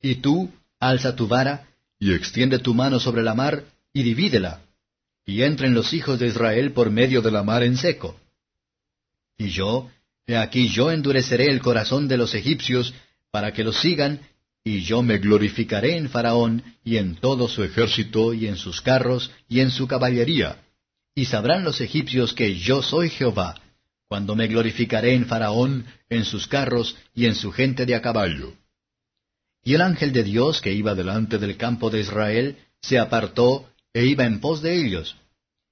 Y 0.00 0.16
tú, 0.16 0.50
alza 0.80 1.14
tu 1.14 1.28
vara, 1.28 1.68
y 1.98 2.14
extiende 2.14 2.58
tu 2.58 2.74
mano 2.74 2.98
sobre 2.98 3.22
la 3.22 3.34
mar, 3.34 3.64
y 3.92 4.02
divídela, 4.02 4.62
y 5.24 5.42
entren 5.42 5.74
los 5.74 5.92
hijos 5.92 6.18
de 6.18 6.28
Israel 6.28 6.72
por 6.72 6.90
medio 6.90 7.22
de 7.22 7.30
la 7.30 7.42
mar 7.42 7.62
en 7.62 7.76
seco. 7.76 8.18
Y 9.38 9.48
yo, 9.48 9.90
he 10.26 10.36
aquí 10.36 10.68
yo 10.68 10.90
endureceré 10.90 11.46
el 11.46 11.60
corazón 11.60 12.08
de 12.08 12.16
los 12.16 12.34
egipcios, 12.34 12.94
para 13.30 13.52
que 13.52 13.64
los 13.64 13.80
sigan, 13.80 14.20
y 14.64 14.80
yo 14.80 15.02
me 15.02 15.18
glorificaré 15.18 15.96
en 15.96 16.08
Faraón, 16.08 16.62
y 16.84 16.96
en 16.96 17.16
todo 17.16 17.48
su 17.48 17.62
ejército, 17.62 18.32
y 18.32 18.46
en 18.46 18.56
sus 18.56 18.80
carros, 18.80 19.30
y 19.48 19.60
en 19.60 19.70
su 19.70 19.86
caballería. 19.86 20.58
Y 21.14 21.26
sabrán 21.26 21.64
los 21.64 21.80
egipcios 21.80 22.32
que 22.32 22.56
yo 22.58 22.82
soy 22.82 23.10
Jehová, 23.10 23.60
cuando 24.12 24.36
me 24.36 24.46
glorificaré 24.46 25.14
en 25.14 25.24
Faraón, 25.24 25.86
en 26.10 26.26
sus 26.26 26.46
carros, 26.46 26.98
y 27.14 27.24
en 27.24 27.34
su 27.34 27.50
gente 27.50 27.86
de 27.86 27.94
a 27.94 28.02
caballo. 28.02 28.52
Y 29.64 29.72
el 29.72 29.80
ángel 29.80 30.12
de 30.12 30.22
Dios 30.22 30.60
que 30.60 30.70
iba 30.70 30.94
delante 30.94 31.38
del 31.38 31.56
campo 31.56 31.88
de 31.88 32.00
Israel, 32.00 32.58
se 32.82 32.98
apartó, 32.98 33.70
e 33.94 34.04
iba 34.04 34.26
en 34.26 34.38
pos 34.38 34.60
de 34.60 34.76
ellos. 34.84 35.16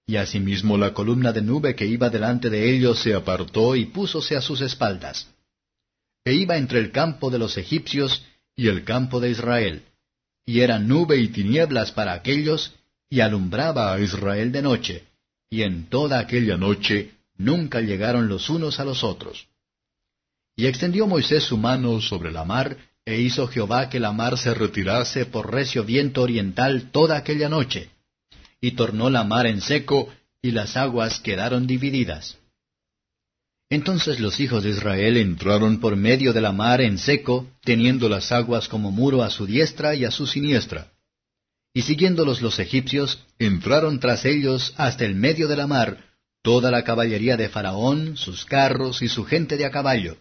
Y 0.07 0.17
asimismo 0.17 0.79
la 0.79 0.95
columna 0.95 1.33
de 1.33 1.43
nube 1.43 1.75
que 1.75 1.85
iba 1.85 2.09
delante 2.09 2.49
de 2.49 2.75
ellos 2.75 3.03
se 3.03 3.13
apartó 3.13 3.77
y 3.77 3.85
púsose 3.85 4.35
a 4.39 4.41
sus 4.41 4.63
espaldas. 4.63 5.29
E 6.25 6.33
iba 6.33 6.57
entre 6.57 6.79
el 6.79 6.93
campo 6.93 7.29
de 7.29 7.39
los 7.39 7.59
egipcios 7.59 8.25
y 8.57 8.69
el 8.69 8.85
campo 8.85 9.21
de 9.21 9.33
Israel, 9.33 9.83
y 10.47 10.61
era 10.61 10.79
nube 10.79 11.19
y 11.19 11.29
tinieblas 11.29 11.93
para 11.93 12.15
aquellos, 12.15 12.73
y 13.11 13.21
alumbraba 13.21 13.93
a 13.93 14.01
Israel 14.01 14.51
de 14.51 14.63
noche, 14.63 15.05
y 15.51 15.61
en 15.61 15.91
toda 15.91 16.19
aquella 16.19 16.57
noche 16.57 17.20
nunca 17.41 17.81
llegaron 17.81 18.29
los 18.29 18.51
unos 18.51 18.79
a 18.81 18.85
los 18.85 19.03
otros. 19.03 19.49
Y 20.57 20.67
extendió 20.67 21.07
Moisés 21.07 21.43
su 21.45 21.57
mano 21.57 22.01
sobre 22.01 22.31
la 22.31 22.45
mar, 22.45 22.77
e 23.07 23.21
hizo 23.21 23.49
Jehová 23.49 23.89
que 23.89 23.99
la 23.99 24.13
mar 24.13 24.37
se 24.37 24.53
retirase 24.53 25.25
por 25.25 25.51
recio 25.51 25.85
viento 25.85 26.23
oriental 26.23 26.91
toda 26.93 27.17
aquella 27.17 27.49
noche, 27.49 27.91
y 28.61 28.73
tornó 28.73 29.09
la 29.09 29.25
mar 29.25 29.47
en 29.47 29.63
seco, 29.63 30.13
y 30.43 30.51
las 30.51 30.77
aguas 30.77 31.21
quedaron 31.21 31.67
divididas. 31.67 32.37
Entonces 33.71 34.21
los 34.21 34.39
hijos 34.41 34.65
de 34.65 34.71
Israel 34.71 35.17
entraron 35.17 35.81
por 35.81 35.97
medio 35.97 36.33
de 36.33 36.41
la 36.41 36.53
mar 36.53 36.81
en 36.81 36.99
seco, 36.99 37.49
teniendo 37.63 38.09
las 38.09 38.33
aguas 38.33 38.69
como 38.69 38.91
muro 38.91 39.23
a 39.23 39.31
su 39.31 39.47
diestra 39.47 39.95
y 39.95 40.05
a 40.05 40.11
su 40.11 40.27
siniestra. 40.27 40.93
Y 41.73 41.83
siguiéndolos 41.83 42.43
los 42.43 42.59
egipcios, 42.59 43.25
entraron 43.39 44.01
tras 44.01 44.25
ellos 44.25 44.75
hasta 44.77 45.05
el 45.05 45.15
medio 45.15 45.47
de 45.47 45.57
la 45.57 45.69
mar, 45.69 46.10
toda 46.43 46.71
la 46.71 46.85
caballería 46.85 47.37
de 47.37 47.49
Faraón, 47.49 48.17
sus 48.17 48.45
carros 48.45 49.03
y 49.03 49.09
su 49.09 49.25
gente 49.25 49.57
de 49.57 49.67
a 49.67 49.71
caballo. 49.71 50.17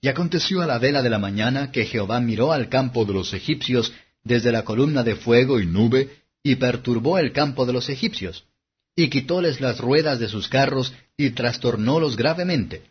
Y 0.00 0.08
aconteció 0.08 0.62
a 0.62 0.66
la 0.66 0.78
vela 0.78 1.02
de 1.02 1.10
la 1.10 1.18
mañana 1.18 1.72
que 1.72 1.84
Jehová 1.84 2.20
miró 2.20 2.52
al 2.52 2.68
campo 2.68 3.04
de 3.04 3.14
los 3.14 3.32
egipcios 3.34 3.92
desde 4.22 4.52
la 4.52 4.64
columna 4.64 5.02
de 5.02 5.16
fuego 5.16 5.60
y 5.60 5.66
nube, 5.66 6.22
y 6.42 6.56
perturbó 6.56 7.18
el 7.18 7.32
campo 7.32 7.66
de 7.66 7.72
los 7.72 7.88
egipcios 7.88 8.44
y 8.98 9.10
quitóles 9.10 9.60
las 9.60 9.78
ruedas 9.78 10.18
de 10.18 10.28
sus 10.28 10.48
carros 10.48 10.92
y 11.16 11.30
trastornólos 11.30 12.16
gravemente. 12.16 12.82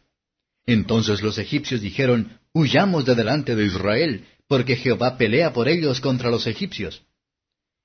Entonces 0.65 1.21
los 1.21 1.37
egipcios 1.37 1.81
dijeron, 1.81 2.39
Huyamos 2.53 3.03
de 3.03 3.13
delante 3.13 3.57
de 3.57 3.65
Israel, 3.65 4.25
porque 4.47 4.77
Jehová 4.77 5.17
pelea 5.17 5.51
por 5.51 5.67
ellos 5.67 5.99
contra 5.99 6.31
los 6.31 6.47
egipcios. 6.47 7.01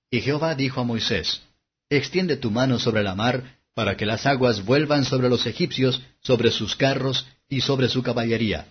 Y 0.09 0.21
Jehová 0.21 0.55
dijo 0.55 0.81
a 0.81 0.85
Moisés, 0.85 1.43
Extiende 1.91 2.37
tu 2.37 2.53
mano 2.53 2.79
sobre 2.79 3.03
la 3.03 3.17
mar, 3.17 3.59
para 3.75 3.97
que 3.97 4.07
las 4.07 4.27
aguas 4.27 4.65
vuelvan 4.65 5.05
sobre 5.05 5.29
los 5.29 5.47
egipcios, 5.47 6.03
sobre 6.21 6.51
sus 6.51 6.77
carros 6.77 7.27
y 7.49 7.61
sobre 7.61 7.89
su 7.89 8.03
caballería. 8.03 8.67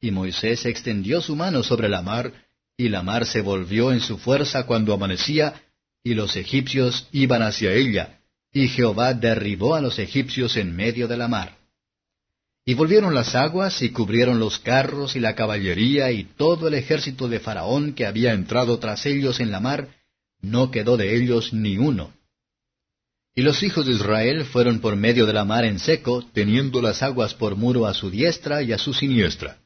Y 0.00 0.10
Moisés 0.10 0.66
extendió 0.66 1.20
su 1.20 1.36
mano 1.36 1.62
sobre 1.62 1.88
la 1.88 2.02
mar, 2.02 2.32
y 2.76 2.88
la 2.88 3.02
mar 3.02 3.26
se 3.26 3.40
volvió 3.40 3.92
en 3.92 4.00
su 4.00 4.18
fuerza 4.18 4.66
cuando 4.66 4.92
amanecía, 4.92 5.62
y 6.02 6.14
los 6.14 6.36
egipcios 6.36 7.08
iban 7.12 7.42
hacia 7.42 7.72
ella, 7.72 8.20
y 8.52 8.68
Jehová 8.68 9.14
derribó 9.14 9.74
a 9.74 9.80
los 9.80 9.98
egipcios 9.98 10.56
en 10.56 10.76
medio 10.76 11.08
de 11.08 11.16
la 11.16 11.28
mar. 11.28 11.56
Y 12.66 12.74
volvieron 12.74 13.14
las 13.14 13.34
aguas 13.34 13.82
y 13.82 13.90
cubrieron 13.90 14.38
los 14.38 14.58
carros 14.58 15.16
y 15.16 15.20
la 15.20 15.34
caballería 15.34 16.12
y 16.12 16.24
todo 16.24 16.68
el 16.68 16.74
ejército 16.74 17.28
de 17.28 17.40
Faraón 17.40 17.92
que 17.92 18.06
había 18.06 18.32
entrado 18.32 18.78
tras 18.78 19.04
ellos 19.04 19.40
en 19.40 19.50
la 19.50 19.60
mar, 19.60 19.88
no 20.40 20.70
quedó 20.70 20.96
de 20.96 21.14
ellos 21.14 21.52
ni 21.52 21.76
uno. 21.76 22.12
Y 23.36 23.42
los 23.42 23.62
hijos 23.64 23.86
de 23.86 23.92
Israel 23.92 24.44
fueron 24.44 24.78
por 24.78 24.94
medio 24.94 25.26
de 25.26 25.32
la 25.32 25.44
mar 25.44 25.64
en 25.64 25.80
seco, 25.80 26.24
teniendo 26.32 26.80
las 26.80 27.02
aguas 27.02 27.34
por 27.34 27.56
muro 27.56 27.86
a 27.86 27.94
su 27.94 28.08
diestra 28.08 28.62
y 28.62 28.72
a 28.72 28.78
su 28.78 28.94
siniestra. 28.94 29.58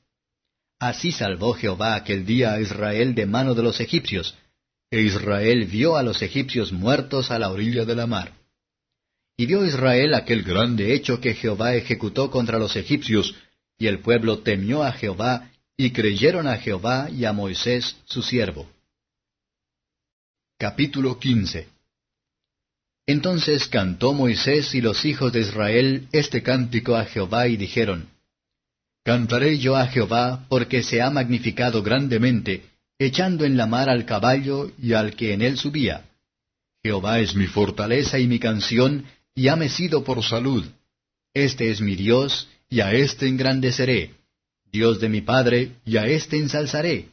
Así 0.80 1.12
salvó 1.12 1.52
Jehová 1.52 1.94
aquel 1.94 2.24
día 2.24 2.54
a 2.54 2.60
Israel 2.60 3.14
de 3.14 3.26
mano 3.26 3.54
de 3.54 3.62
los 3.62 3.80
egipcios, 3.80 4.34
e 4.90 5.02
Israel 5.02 5.66
vio 5.66 5.96
a 5.96 6.02
los 6.02 6.22
egipcios 6.22 6.72
muertos 6.72 7.30
a 7.30 7.38
la 7.38 7.50
orilla 7.50 7.84
de 7.84 7.94
la 7.94 8.06
mar. 8.06 8.32
Y 9.36 9.44
vio 9.44 9.66
Israel 9.66 10.14
aquel 10.14 10.44
grande 10.44 10.94
hecho 10.94 11.20
que 11.20 11.34
Jehová 11.34 11.74
ejecutó 11.74 12.30
contra 12.30 12.58
los 12.58 12.74
egipcios, 12.74 13.34
y 13.78 13.86
el 13.86 14.00
pueblo 14.00 14.38
temió 14.38 14.82
a 14.82 14.92
Jehová, 14.92 15.50
y 15.76 15.90
creyeron 15.90 16.48
a 16.48 16.56
Jehová 16.56 17.10
y 17.10 17.26
a 17.26 17.32
Moisés 17.34 17.96
su 18.06 18.22
siervo. 18.22 18.66
Capítulo 20.58 21.18
15 21.18 21.77
Entonces 23.08 23.68
cantó 23.68 24.12
Moisés 24.12 24.74
y 24.74 24.82
los 24.82 25.06
hijos 25.06 25.32
de 25.32 25.40
Israel 25.40 26.08
este 26.12 26.42
cántico 26.42 26.94
a 26.94 27.06
Jehová 27.06 27.48
y 27.48 27.56
dijeron, 27.56 28.10
Cantaré 29.02 29.56
yo 29.56 29.76
a 29.76 29.86
Jehová 29.86 30.44
porque 30.50 30.82
se 30.82 31.00
ha 31.00 31.08
magnificado 31.08 31.82
grandemente, 31.82 32.64
echando 32.98 33.46
en 33.46 33.56
la 33.56 33.66
mar 33.66 33.88
al 33.88 34.04
caballo 34.04 34.70
y 34.78 34.92
al 34.92 35.16
que 35.16 35.32
en 35.32 35.40
él 35.40 35.56
subía. 35.56 36.04
Jehová 36.82 37.20
es 37.20 37.34
mi 37.34 37.46
fortaleza 37.46 38.18
y 38.18 38.26
mi 38.26 38.38
canción, 38.38 39.06
y 39.34 39.48
ha 39.48 39.56
mecido 39.56 40.04
por 40.04 40.22
salud. 40.22 40.66
Este 41.32 41.70
es 41.70 41.80
mi 41.80 41.96
Dios, 41.96 42.46
y 42.68 42.80
a 42.80 42.92
éste 42.92 43.26
engrandeceré. 43.26 44.16
Dios 44.70 45.00
de 45.00 45.08
mi 45.08 45.22
Padre, 45.22 45.76
y 45.86 45.96
a 45.96 46.04
éste 46.04 46.36
ensalzaré. 46.36 47.08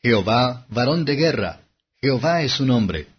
Jehová, 0.00 0.66
varón 0.68 1.04
de 1.04 1.16
guerra, 1.16 1.62
Jehová 2.00 2.44
es 2.44 2.52
su 2.52 2.64
nombre. 2.64 3.13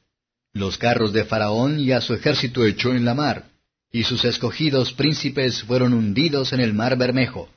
Los 0.56 0.78
carros 0.78 1.12
de 1.12 1.26
Faraón 1.26 1.82
y 1.82 1.92
a 1.92 2.00
su 2.00 2.14
ejército 2.14 2.66
echó 2.66 2.94
en 2.94 3.04
la 3.04 3.14
mar, 3.14 3.50
y 3.92 4.04
sus 4.04 4.24
escogidos 4.24 4.94
príncipes 4.94 5.64
fueron 5.64 5.94
hundidos 5.94 6.54
en 6.54 6.62
el 6.62 6.74
mar 6.74 6.98
Bermejo. 6.98 7.50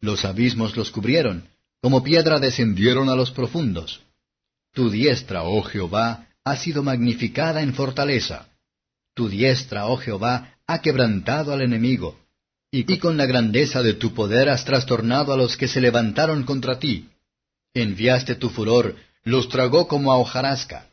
Los 0.00 0.24
abismos 0.24 0.76
los 0.76 0.90
cubrieron, 0.90 1.48
como 1.80 2.02
piedra 2.02 2.40
descendieron 2.40 3.08
a 3.08 3.14
los 3.14 3.30
profundos. 3.30 4.00
Tu 4.72 4.90
diestra, 4.90 5.44
oh 5.44 5.62
Jehová, 5.62 6.26
ha 6.42 6.56
sido 6.56 6.82
magnificada 6.82 7.62
en 7.62 7.72
fortaleza. 7.72 8.48
Tu 9.14 9.28
diestra, 9.28 9.86
oh 9.86 9.96
Jehová, 9.96 10.56
ha 10.66 10.82
quebrantado 10.82 11.52
al 11.52 11.62
enemigo, 11.62 12.18
y 12.72 12.98
con 12.98 13.16
la 13.16 13.26
grandeza 13.26 13.80
de 13.80 13.94
tu 13.94 14.12
poder 14.12 14.48
has 14.48 14.64
trastornado 14.64 15.32
a 15.32 15.36
los 15.36 15.56
que 15.56 15.68
se 15.68 15.80
levantaron 15.80 16.42
contra 16.42 16.80
ti. 16.80 17.10
Enviaste 17.74 18.34
tu 18.34 18.50
furor, 18.50 18.96
los 19.22 19.48
tragó 19.48 19.86
como 19.86 20.12
a 20.12 20.16
hojarasca. 20.16 20.88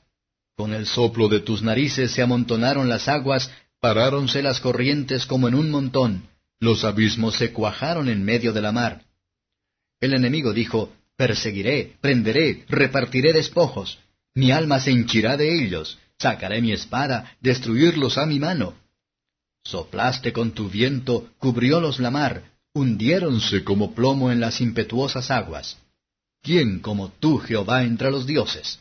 Con 0.62 0.76
el 0.76 0.86
soplo 0.86 1.28
de 1.28 1.40
tus 1.40 1.64
narices 1.64 2.12
se 2.12 2.22
amontonaron 2.22 2.88
las 2.88 3.08
aguas, 3.08 3.50
paráronse 3.80 4.44
las 4.44 4.60
corrientes 4.60 5.26
como 5.26 5.48
en 5.48 5.56
un 5.56 5.72
montón, 5.72 6.30
los 6.60 6.84
abismos 6.84 7.34
se 7.36 7.52
cuajaron 7.52 8.08
en 8.10 8.24
medio 8.24 8.54
de 8.54 8.62
la 8.62 8.72
mar. 8.72 9.02
El 10.00 10.14
enemigo 10.14 10.54
dijo, 10.54 10.94
Perseguiré, 11.18 11.98
prenderé, 12.00 12.64
repartiré 12.70 13.34
despojos, 13.34 13.98
Mi 14.36 14.52
alma 14.52 14.80
se 14.80 14.92
hinchirá 14.92 15.36
de 15.36 15.52
ellos, 15.52 15.98
sacaré 16.20 16.62
mi 16.62 16.74
espada, 16.74 17.36
destruirlos 17.42 18.20
a 18.20 18.28
mi 18.28 18.38
mano. 18.38 18.76
Soplaste 19.64 20.32
con 20.32 20.52
tu 20.52 20.70
viento, 20.70 21.32
cubriólos 21.40 22.00
la 22.00 22.12
mar, 22.12 22.44
hundiéronse 22.76 23.64
como 23.64 23.96
plomo 23.96 24.32
en 24.32 24.40
las 24.40 24.62
impetuosas 24.62 25.32
aguas. 25.32 25.80
¿Quién 26.44 26.82
como 26.82 27.10
tú, 27.10 27.40
Jehová, 27.40 27.82
entre 27.82 28.12
los 28.12 28.28
dioses? 28.28 28.80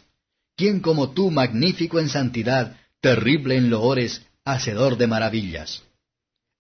¿Quién 0.61 0.81
como 0.81 1.13
tú, 1.13 1.31
magnífico 1.31 1.99
en 1.99 2.11
santidad, 2.11 2.77
terrible 3.01 3.57
en 3.57 3.71
loores, 3.71 4.27
hacedor 4.45 4.99
de 4.99 5.07
maravillas? 5.07 5.85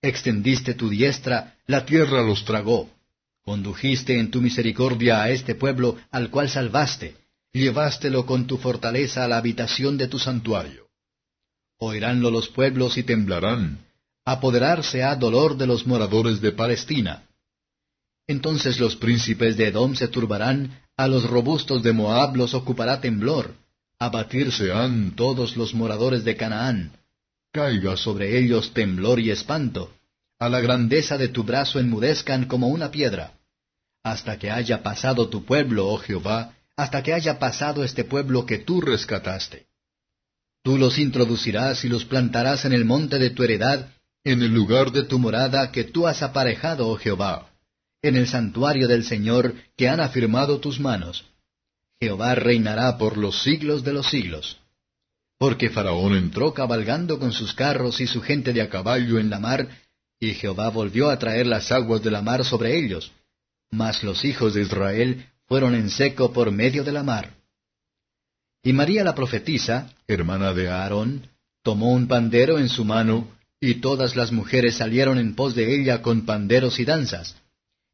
Extendiste 0.01 0.73
tu 0.73 0.89
diestra, 0.89 1.59
la 1.67 1.85
tierra 1.85 2.23
los 2.23 2.47
tragó. 2.47 2.89
Condujiste 3.43 4.19
en 4.19 4.31
tu 4.31 4.41
misericordia 4.41 5.23
a 5.23 5.29
este 5.29 5.55
pueblo 5.55 5.99
al 6.11 6.31
cual 6.31 6.49
salvaste, 6.49 7.15
llevástelo 7.53 8.25
con 8.25 8.47
tu 8.47 8.57
fortaleza 8.57 9.23
a 9.23 9.29
la 9.29 9.37
habitación 9.37 9.99
de 9.99 10.09
tu 10.09 10.19
santuario. 10.19 10.87
Oiránlo 11.77 12.31
los 12.31 12.49
pueblos 12.49 12.97
y 12.97 13.03
temblarán, 13.03 13.85
apoderarse 14.25 15.03
ha 15.03 15.15
dolor 15.15 15.59
de 15.59 15.67
los 15.67 15.87
moradores 15.87 16.41
de 16.41 16.53
Palestina. 16.53 17.25
Entonces 18.27 18.81
los 18.81 18.97
príncipes 18.97 19.59
de 19.59 19.67
Edom 19.67 19.95
se 19.95 20.09
turbarán, 20.09 20.81
a 20.97 21.07
los 21.07 21.29
robustos 21.29 21.83
de 21.83 21.93
Moab 21.93 22.35
los 22.35 22.55
ocupará 22.55 23.03
temblor, 23.03 23.60
abatirse 24.01 24.73
han 24.73 25.15
todos 25.15 25.57
los 25.59 25.75
moradores 25.75 26.25
de 26.25 26.35
Canaán. 26.35 26.93
Caiga 27.53 27.97
sobre 27.97 28.39
ellos 28.39 28.73
temblor 28.73 29.21
y 29.21 29.31
espanto, 29.31 29.93
a 30.39 30.49
la 30.49 30.61
grandeza 30.61 31.19
de 31.19 31.29
tu 31.29 31.45
brazo 31.45 31.79
enmudezcan 31.79 32.47
como 32.47 32.69
una 32.69 32.91
piedra. 32.91 33.35
Hasta 34.03 34.39
que 34.39 34.51
haya 34.51 34.83
pasado 34.83 35.29
tu 35.29 35.45
pueblo, 35.45 35.89
oh 35.89 35.99
Jehová, 35.99 36.55
hasta 36.77 37.03
que 37.03 37.13
haya 37.13 37.39
pasado 37.39 37.85
este 37.85 38.05
pueblo 38.05 38.47
que 38.47 38.57
tú 38.59 38.81
rescataste. 38.81 39.67
Tú 40.63 40.79
los 40.79 40.99
introducirás 40.99 41.85
y 41.85 41.91
los 41.91 42.07
plantarás 42.07 42.65
en 42.65 42.73
el 42.73 42.87
monte 42.87 43.19
de 43.19 43.29
tu 43.31 43.43
heredad, 43.43 43.91
en 44.25 44.41
el 44.41 44.53
lugar 44.53 44.93
de 44.93 45.03
tu 45.03 45.19
morada 45.19 45.71
que 45.73 45.85
tú 45.85 46.07
has 46.07 46.23
aparejado, 46.23 46.89
oh 46.89 46.97
Jehová, 46.97 47.51
en 48.01 48.17
el 48.17 48.27
santuario 48.27 48.89
del 48.89 49.05
Señor 49.05 49.55
que 49.77 49.91
han 49.91 50.01
afirmado 50.01 50.59
tus 50.59 50.81
manos. 50.81 51.27
Jehová 52.01 52.35
reinará 52.35 52.97
por 52.97 53.19
los 53.19 53.43
siglos 53.43 53.85
de 53.85 53.93
los 53.93 54.09
siglos. 54.09 54.57
Porque 55.39 55.69
Faraón 55.69 56.15
entró 56.15 56.55
cabalgando 56.55 57.19
con 57.19 57.33
sus 57.33 57.53
carros 57.53 58.01
y 58.01 58.07
su 58.07 58.23
gente 58.23 58.53
de 58.55 58.63
a 58.63 58.71
caballo 58.71 59.19
en 59.19 59.29
la 59.29 59.39
mar, 59.39 59.69
y 60.19 60.33
Jehová 60.35 60.71
volvió 60.71 61.11
a 61.11 61.19
traer 61.19 61.47
las 61.47 61.71
aguas 61.73 62.03
de 62.03 62.11
la 62.11 62.23
mar 62.23 62.45
sobre 62.45 62.79
ellos. 62.79 63.13
Mas 63.71 64.03
los 64.03 64.25
hijos 64.25 64.55
de 64.55 64.63
Israel 64.63 65.27
fueron 65.47 65.75
en 65.75 65.91
seco 65.91 66.33
por 66.33 66.51
medio 66.51 66.85
de 66.85 66.93
la 66.93 67.03
mar. 67.03 67.35
Y 68.63 68.73
María 68.73 69.05
la 69.05 69.15
profetisa, 69.15 69.93
hermana 70.07 70.53
de 70.53 70.69
Aarón, 70.69 71.27
tomó 71.63 71.93
un 71.93 72.07
pandero 72.09 72.59
en 72.59 72.69
su 72.69 72.85
mano, 72.85 73.29
y 73.61 73.75
todas 73.77 74.17
las 74.17 74.33
mujeres 74.33 74.77
salieron 74.77 75.19
en 75.19 75.35
pos 75.35 75.55
de 75.55 75.75
ella 75.75 76.01
con 76.01 76.25
panderos 76.25 76.81
y 76.81 76.85
danzas. 76.85 77.37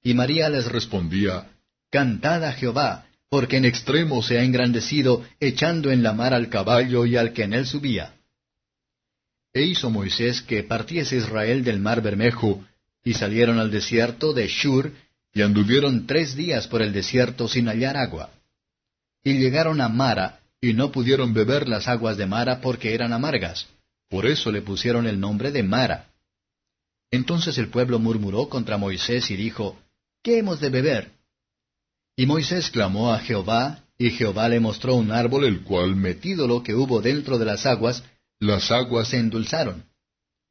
Y 0.03 0.15
María 0.15 0.49
les 0.49 0.67
respondía, 0.67 1.51
Cantad 1.91 2.45
a 2.45 2.53
Jehová, 2.53 3.07
porque 3.29 3.57
en 3.57 3.65
extremo 3.65 4.23
se 4.23 4.39
ha 4.39 4.43
engrandecido, 4.43 5.25
echando 5.41 5.91
en 5.91 6.03
la 6.03 6.13
mar 6.13 6.33
al 6.33 6.49
caballo 6.49 7.05
y 7.07 7.17
al 7.17 7.33
que 7.33 7.43
en 7.43 7.55
él 7.55 7.67
subía. 7.67 8.15
E 9.53 9.63
hizo 9.63 9.91
Moisés 9.91 10.43
que 10.43 10.63
partiese 10.63 11.17
Israel 11.17 11.65
del 11.65 11.81
mar 11.81 12.03
Bermejo, 12.03 12.65
y 13.03 13.15
salieron 13.15 13.59
al 13.59 13.71
desierto 13.71 14.33
de 14.33 14.49
Shur, 14.49 14.93
y 15.33 15.43
anduvieron 15.43 16.07
tres 16.07 16.35
días 16.35 16.67
por 16.69 16.83
el 16.83 16.93
desierto 16.93 17.49
sin 17.49 17.69
hallar 17.69 17.97
agua. 17.97 18.31
Y 19.23 19.35
llegaron 19.35 19.81
a 19.81 19.89
Mara, 19.89 20.41
y 20.61 20.73
no 20.73 20.93
pudieron 20.93 21.35
beber 21.35 21.69
las 21.69 21.89
aguas 21.89 22.17
de 22.17 22.27
Mara 22.27 22.61
porque 22.61 22.95
eran 22.95 23.13
amargas. 23.13 23.67
Por 24.09 24.27
eso 24.27 24.51
le 24.51 24.63
pusieron 24.63 25.07
el 25.07 25.19
nombre 25.19 25.51
de 25.51 25.63
Mara. 25.63 26.11
Entonces 27.11 27.59
el 27.59 27.69
pueblo 27.69 27.99
murmuró 27.99 28.49
contra 28.49 28.77
Moisés 28.77 29.31
y 29.31 29.37
dijo, 29.37 29.79
¿Qué 30.23 30.39
hemos 30.39 30.61
de 30.61 30.71
beber? 30.71 31.16
Y 32.17 32.25
Moisés 32.25 32.71
clamó 32.71 33.13
a 33.13 33.19
Jehová, 33.21 33.85
y 33.99 34.11
Jehová 34.11 34.49
le 34.49 34.59
mostró 34.59 34.95
un 34.95 35.11
árbol 35.11 35.45
el 35.45 35.61
cual, 35.63 35.97
metido 35.97 36.47
lo 36.47 36.63
que 36.63 36.75
hubo 36.75 37.03
dentro 37.03 37.39
de 37.39 37.45
las 37.45 37.67
aguas, 37.67 38.03
las 38.41 38.71
aguas 38.71 39.09
se 39.09 39.19
endulzaron. 39.19 39.85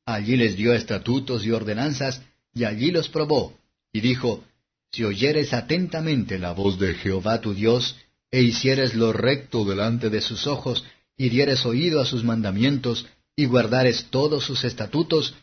Allí 0.06 0.38
les 0.38 0.56
dio 0.56 0.74
estatutos 0.74 1.44
y 1.44 1.52
ordenanzas, 1.52 2.22
y 2.54 2.66
allí 2.66 2.92
los 2.92 3.10
probó, 3.10 3.58
y 3.92 4.02
dijo, 4.02 4.44
Si 4.92 5.04
oyeres 5.04 5.54
atentamente 5.54 6.38
la 6.38 6.52
voz 6.52 6.80
de 6.80 6.94
Jehová 6.94 7.42
tu 7.42 7.56
Dios, 7.56 7.96
e 8.32 8.44
hicieres 8.44 8.94
lo 8.94 9.12
recto 9.12 9.66
delante 9.66 10.12
de 10.12 10.22
sus 10.22 10.46
ojos, 10.46 10.84
y 11.18 11.30
dieres 11.30 11.66
oído 11.66 12.00
a 12.00 12.06
sus 12.06 12.24
mandamientos, 12.24 13.08
y 13.36 13.46
guardares 13.46 14.08
todos 14.12 14.46
sus 14.46 14.64
estatutos, 14.64 15.34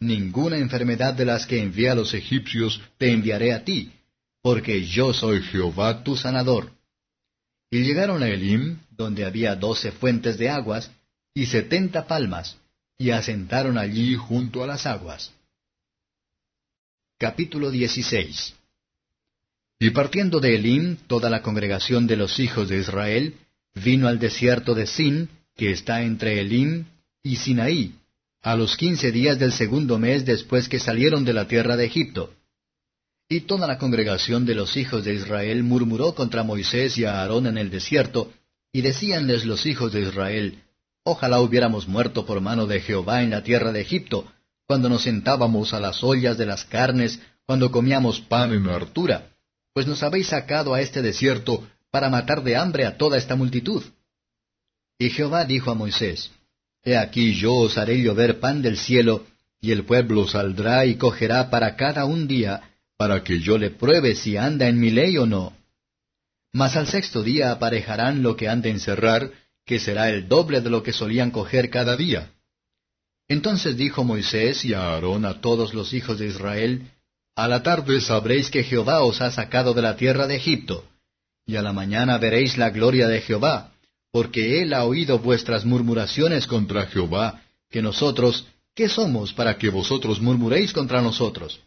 ninguna 0.00 0.58
enfermedad 0.58 1.14
de 1.14 1.24
las 1.24 1.46
que 1.46 1.62
envié 1.62 1.90
a 1.90 1.94
los 1.94 2.14
egipcios 2.14 2.80
te 2.98 3.12
enviaré 3.12 3.52
a 3.52 3.64
ti, 3.64 3.92
porque 4.48 4.86
yo 4.86 5.12
soy 5.12 5.42
Jehová 5.42 6.02
tu 6.02 6.16
sanador. 6.16 6.72
Y 7.70 7.82
llegaron 7.82 8.22
a 8.22 8.28
Elim, 8.28 8.78
donde 8.90 9.26
había 9.26 9.54
doce 9.54 9.92
fuentes 9.92 10.38
de 10.38 10.48
aguas, 10.48 10.90
y 11.34 11.44
setenta 11.44 12.06
palmas, 12.06 12.56
y 12.96 13.10
asentaron 13.10 13.76
allí 13.76 14.14
junto 14.14 14.64
a 14.64 14.66
las 14.66 14.86
aguas. 14.86 15.34
Capítulo 17.18 17.70
16 17.70 18.54
Y 19.80 19.90
partiendo 19.90 20.40
de 20.40 20.54
Elim, 20.54 20.96
toda 20.96 21.28
la 21.28 21.42
congregación 21.42 22.06
de 22.06 22.16
los 22.16 22.40
hijos 22.40 22.70
de 22.70 22.78
Israel 22.78 23.34
vino 23.74 24.08
al 24.08 24.18
desierto 24.18 24.74
de 24.74 24.86
Sin, 24.86 25.28
que 25.56 25.72
está 25.72 26.00
entre 26.00 26.40
Elim 26.40 26.86
y 27.22 27.36
Sinaí, 27.36 27.92
a 28.40 28.56
los 28.56 28.78
quince 28.78 29.12
días 29.12 29.38
del 29.38 29.52
segundo 29.52 29.98
mes 29.98 30.24
después 30.24 30.70
que 30.70 30.78
salieron 30.78 31.26
de 31.26 31.34
la 31.34 31.46
tierra 31.46 31.76
de 31.76 31.84
Egipto. 31.84 32.32
Y 33.28 33.40
toda 33.42 33.66
la 33.66 33.78
congregación 33.78 34.46
de 34.46 34.54
los 34.54 34.76
hijos 34.76 35.04
de 35.04 35.14
Israel 35.14 35.62
murmuró 35.62 36.14
contra 36.14 36.42
Moisés 36.42 36.96
y 36.96 37.04
a 37.04 37.20
Aarón 37.20 37.46
en 37.46 37.58
el 37.58 37.70
desierto, 37.70 38.32
y 38.72 38.80
decíanles 38.80 39.44
los 39.44 39.66
hijos 39.66 39.92
de 39.92 40.02
Israel, 40.02 40.62
Ojalá 41.04 41.40
hubiéramos 41.40 41.88
muerto 41.88 42.26
por 42.26 42.40
mano 42.40 42.66
de 42.66 42.80
Jehová 42.80 43.22
en 43.22 43.30
la 43.30 43.42
tierra 43.42 43.72
de 43.72 43.80
Egipto, 43.80 44.30
cuando 44.66 44.90
nos 44.90 45.02
sentábamos 45.02 45.72
a 45.72 45.80
las 45.80 46.04
ollas 46.04 46.36
de 46.36 46.44
las 46.44 46.64
carnes, 46.64 47.20
cuando 47.46 47.70
comíamos 47.70 48.20
pan 48.20 48.52
en 48.52 48.68
hartura, 48.68 49.30
pues 49.72 49.86
nos 49.86 50.02
habéis 50.02 50.26
sacado 50.26 50.74
a 50.74 50.82
este 50.82 51.00
desierto 51.00 51.66
para 51.90 52.10
matar 52.10 52.42
de 52.42 52.56
hambre 52.56 52.84
a 52.84 52.98
toda 52.98 53.16
esta 53.16 53.36
multitud. 53.36 53.82
Y 54.98 55.08
Jehová 55.10 55.46
dijo 55.46 55.70
a 55.70 55.74
Moisés, 55.74 56.30
He 56.84 56.96
aquí 56.96 57.34
yo 57.34 57.54
os 57.54 57.78
haré 57.78 58.02
llover 58.02 58.40
pan 58.40 58.60
del 58.60 58.76
cielo, 58.76 59.24
y 59.60 59.72
el 59.72 59.84
pueblo 59.84 60.28
saldrá 60.28 60.84
y 60.84 60.96
cogerá 60.96 61.48
para 61.48 61.76
cada 61.76 62.04
un 62.04 62.28
día, 62.28 62.62
para 62.98 63.22
que 63.22 63.40
yo 63.40 63.56
le 63.56 63.70
pruebe 63.70 64.16
si 64.16 64.36
anda 64.36 64.66
en 64.68 64.78
mi 64.78 64.90
ley 64.90 65.16
o 65.16 65.24
no. 65.24 65.56
Mas 66.52 66.76
al 66.76 66.88
sexto 66.88 67.22
día 67.22 67.52
aparejarán 67.52 68.22
lo 68.22 68.36
que 68.36 68.48
han 68.48 68.60
de 68.60 68.70
encerrar, 68.70 69.30
que 69.64 69.78
será 69.78 70.10
el 70.10 70.28
doble 70.28 70.60
de 70.60 70.70
lo 70.70 70.82
que 70.82 70.92
solían 70.92 71.30
coger 71.30 71.70
cada 71.70 71.96
día. 71.96 72.32
Entonces 73.28 73.76
dijo 73.76 74.02
Moisés 74.02 74.64
y 74.64 74.74
a 74.74 74.80
Aarón 74.80 75.24
a 75.24 75.40
todos 75.40 75.74
los 75.74 75.92
hijos 75.92 76.18
de 76.18 76.26
Israel, 76.26 76.90
A 77.36 77.46
la 77.46 77.62
tarde 77.62 78.00
sabréis 78.00 78.50
que 78.50 78.64
Jehová 78.64 79.04
os 79.04 79.20
ha 79.20 79.30
sacado 79.30 79.74
de 79.74 79.82
la 79.82 79.96
tierra 79.96 80.26
de 80.26 80.34
Egipto, 80.34 80.84
y 81.46 81.54
a 81.54 81.62
la 81.62 81.72
mañana 81.72 82.18
veréis 82.18 82.58
la 82.58 82.70
gloria 82.70 83.06
de 83.06 83.20
Jehová, 83.20 83.74
porque 84.10 84.60
él 84.60 84.72
ha 84.74 84.84
oído 84.84 85.20
vuestras 85.20 85.64
murmuraciones 85.64 86.48
contra 86.48 86.86
Jehová, 86.86 87.42
que 87.70 87.80
nosotros, 87.80 88.46
¿qué 88.74 88.88
somos 88.88 89.32
para 89.32 89.56
que 89.56 89.70
vosotros 89.70 90.20
murmuréis 90.20 90.72
contra 90.72 91.00
nosotros? 91.00 91.60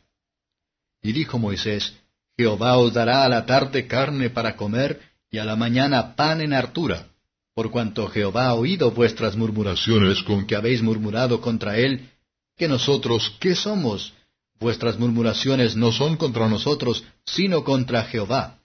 Y 1.02 1.14
dijo 1.14 1.40
Moisés, 1.40 1.94
Jehová 2.38 2.78
os 2.78 2.94
dará 2.94 3.24
a 3.24 3.30
la 3.30 3.46
tarde 3.46 3.88
carne 3.88 4.30
para 4.30 4.56
comer, 4.56 5.02
y 5.30 5.38
a 5.38 5.46
la 5.46 5.56
mañana 5.56 6.16
pan 6.16 6.42
en 6.42 6.54
hartura, 6.54 7.08
por 7.54 7.72
cuanto 7.72 8.08
Jehová 8.08 8.48
ha 8.48 8.54
oído 8.54 8.92
vuestras 8.92 9.36
murmuraciones 9.36 10.24
con 10.24 10.46
que 10.46 10.56
habéis 10.56 10.82
murmurado 10.82 11.42
contra 11.42 11.78
él, 11.78 12.10
que 12.58 12.68
nosotros, 12.68 13.36
¿qué 13.40 13.56
somos? 13.56 14.14
Vuestras 14.60 15.00
murmuraciones 15.00 15.76
no 15.76 15.92
son 15.92 16.18
contra 16.18 16.48
nosotros, 16.48 17.04
sino 17.26 17.64
contra 17.64 18.04
Jehová. 18.04 18.60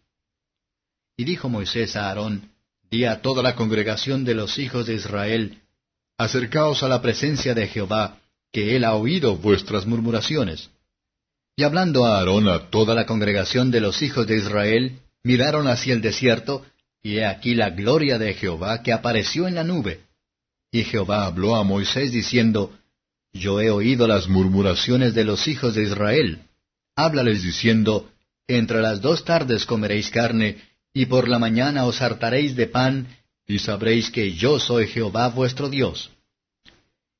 Y 1.16 1.24
dijo 1.24 1.48
Moisés 1.48 1.96
a 1.96 2.08
Aarón, 2.08 2.50
Di 2.90 3.04
a 3.04 3.20
toda 3.20 3.42
la 3.42 3.56
congregación 3.56 4.24
de 4.24 4.34
los 4.34 4.58
hijos 4.58 4.86
de 4.86 4.94
Israel, 4.94 5.62
Acercaos 6.18 6.82
a 6.82 6.88
la 6.88 7.02
presencia 7.02 7.54
de 7.54 7.66
Jehová, 7.66 8.18
que 8.52 8.76
él 8.76 8.84
ha 8.84 8.94
oído 8.94 9.36
vuestras 9.36 9.86
murmuraciones. 9.86 10.70
Y 11.56 11.62
hablando 11.62 12.04
a 12.04 12.18
Aarón 12.18 12.48
a 12.48 12.68
toda 12.68 12.94
la 12.94 13.06
congregación 13.06 13.70
de 13.70 13.80
los 13.80 14.02
hijos 14.02 14.26
de 14.26 14.36
Israel, 14.36 15.00
miraron 15.22 15.66
hacia 15.68 15.94
el 15.94 16.02
desierto, 16.02 16.66
y 17.02 17.16
he 17.16 17.24
aquí 17.24 17.54
la 17.54 17.70
gloria 17.70 18.18
de 18.18 18.34
Jehová 18.34 18.82
que 18.82 18.92
apareció 18.92 19.48
en 19.48 19.54
la 19.54 19.64
nube. 19.64 20.00
Y 20.70 20.84
Jehová 20.84 21.24
habló 21.24 21.56
a 21.56 21.64
Moisés 21.64 22.12
diciendo, 22.12 22.76
Yo 23.32 23.60
he 23.62 23.70
oído 23.70 24.06
las 24.06 24.28
murmuraciones 24.28 25.14
de 25.14 25.24
los 25.24 25.48
hijos 25.48 25.74
de 25.74 25.84
Israel. 25.84 26.40
Háblales 26.94 27.42
diciendo, 27.42 28.10
Entre 28.46 28.82
las 28.82 29.00
dos 29.00 29.24
tardes 29.24 29.64
comeréis 29.64 30.10
carne, 30.10 30.58
y 30.92 31.06
por 31.06 31.26
la 31.26 31.38
mañana 31.38 31.86
os 31.86 32.02
hartaréis 32.02 32.54
de 32.54 32.66
pan, 32.66 33.06
y 33.46 33.60
sabréis 33.60 34.10
que 34.10 34.34
yo 34.34 34.58
soy 34.58 34.88
Jehová 34.88 35.28
vuestro 35.28 35.70
Dios. 35.70 36.10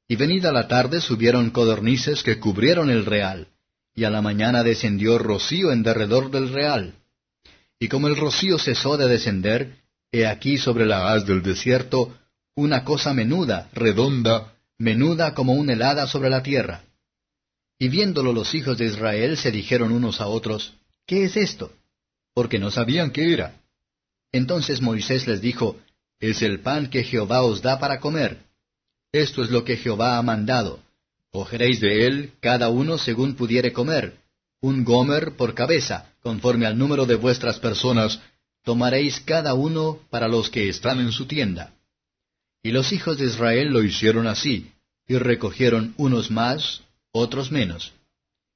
Y 0.09 0.17
venida 0.17 0.53
la 0.53 0.69
tarde 0.69 1.01
subieron 1.01 1.51
codornices 1.51 2.23
que 2.23 2.39
cubrieron 2.39 2.91
el 2.91 3.07
real, 3.07 3.49
y 3.97 4.05
a 4.05 4.11
la 4.11 4.21
mañana 4.21 4.63
descendió 4.63 5.19
rocío 5.19 5.73
en 5.73 5.83
derredor 5.83 6.31
del 6.31 6.53
real. 6.53 6.95
Y 7.81 7.89
como 7.89 8.09
el 8.09 8.17
rocío 8.17 8.59
cesó 8.59 8.99
de 8.99 9.09
descender, 9.09 9.79
he 10.13 10.27
aquí 10.27 10.59
sobre 10.59 10.85
la 10.85 11.13
haz 11.13 11.27
del 11.27 11.43
desierto 11.43 12.15
una 12.55 12.85
cosa 12.85 13.15
menuda, 13.15 13.69
redonda, 13.73 14.53
menuda 14.79 15.35
como 15.35 15.55
una 15.55 15.73
helada 15.73 16.07
sobre 16.07 16.29
la 16.29 16.43
tierra. 16.43 16.83
Y 17.79 17.89
viéndolo 17.89 18.35
los 18.35 18.55
hijos 18.55 18.77
de 18.79 18.85
Israel 18.85 19.39
se 19.39 19.51
dijeron 19.51 19.93
unos 19.93 20.21
a 20.21 20.27
otros, 20.27 20.75
¿qué 21.07 21.25
es 21.25 21.37
esto? 21.37 21.73
Porque 22.35 22.59
no 22.59 22.71
sabían 22.71 23.11
qué 23.11 23.33
era. 23.33 23.61
Entonces 24.31 24.83
Moisés 24.83 25.27
les 25.27 25.41
dijo, 25.41 25.79
es 26.21 26.43
el 26.43 26.61
pan 26.61 26.89
que 26.89 27.03
Jehová 27.03 27.43
os 27.43 27.63
da 27.63 27.79
para 27.79 27.99
comer. 28.01 28.39
Esto 29.13 29.43
es 29.43 29.51
lo 29.51 29.65
que 29.65 29.77
Jehová 29.77 30.19
ha 30.19 30.23
mandado. 30.23 30.81
Cogeréis 31.37 31.81
de 31.81 32.07
él 32.07 32.33
cada 32.41 32.71
uno 32.71 32.97
según 32.97 33.35
pudiere 33.35 33.71
comer, 33.71 34.21
un 34.63 34.85
gomer 34.85 35.37
por 35.37 35.53
cabeza, 35.53 36.11
conforme 36.23 36.65
al 36.65 36.79
número 36.79 37.05
de 37.05 37.17
vuestras 37.17 37.59
personas, 37.59 38.23
tomaréis 38.65 39.21
cada 39.21 39.53
uno 39.53 40.01
para 40.09 40.29
los 40.29 40.49
que 40.49 40.71
están 40.71 40.99
en 40.99 41.13
su 41.13 41.27
tienda. 41.27 41.75
Y 42.63 42.71
los 42.71 42.91
hijos 42.91 43.19
de 43.19 43.27
Israel 43.27 43.69
lo 43.69 43.83
hicieron 43.83 44.27
así, 44.27 44.73
y 45.07 45.19
recogieron 45.19 45.93
unos 45.99 46.31
más, 46.31 46.81
otros 47.13 47.53
menos. 47.53 47.93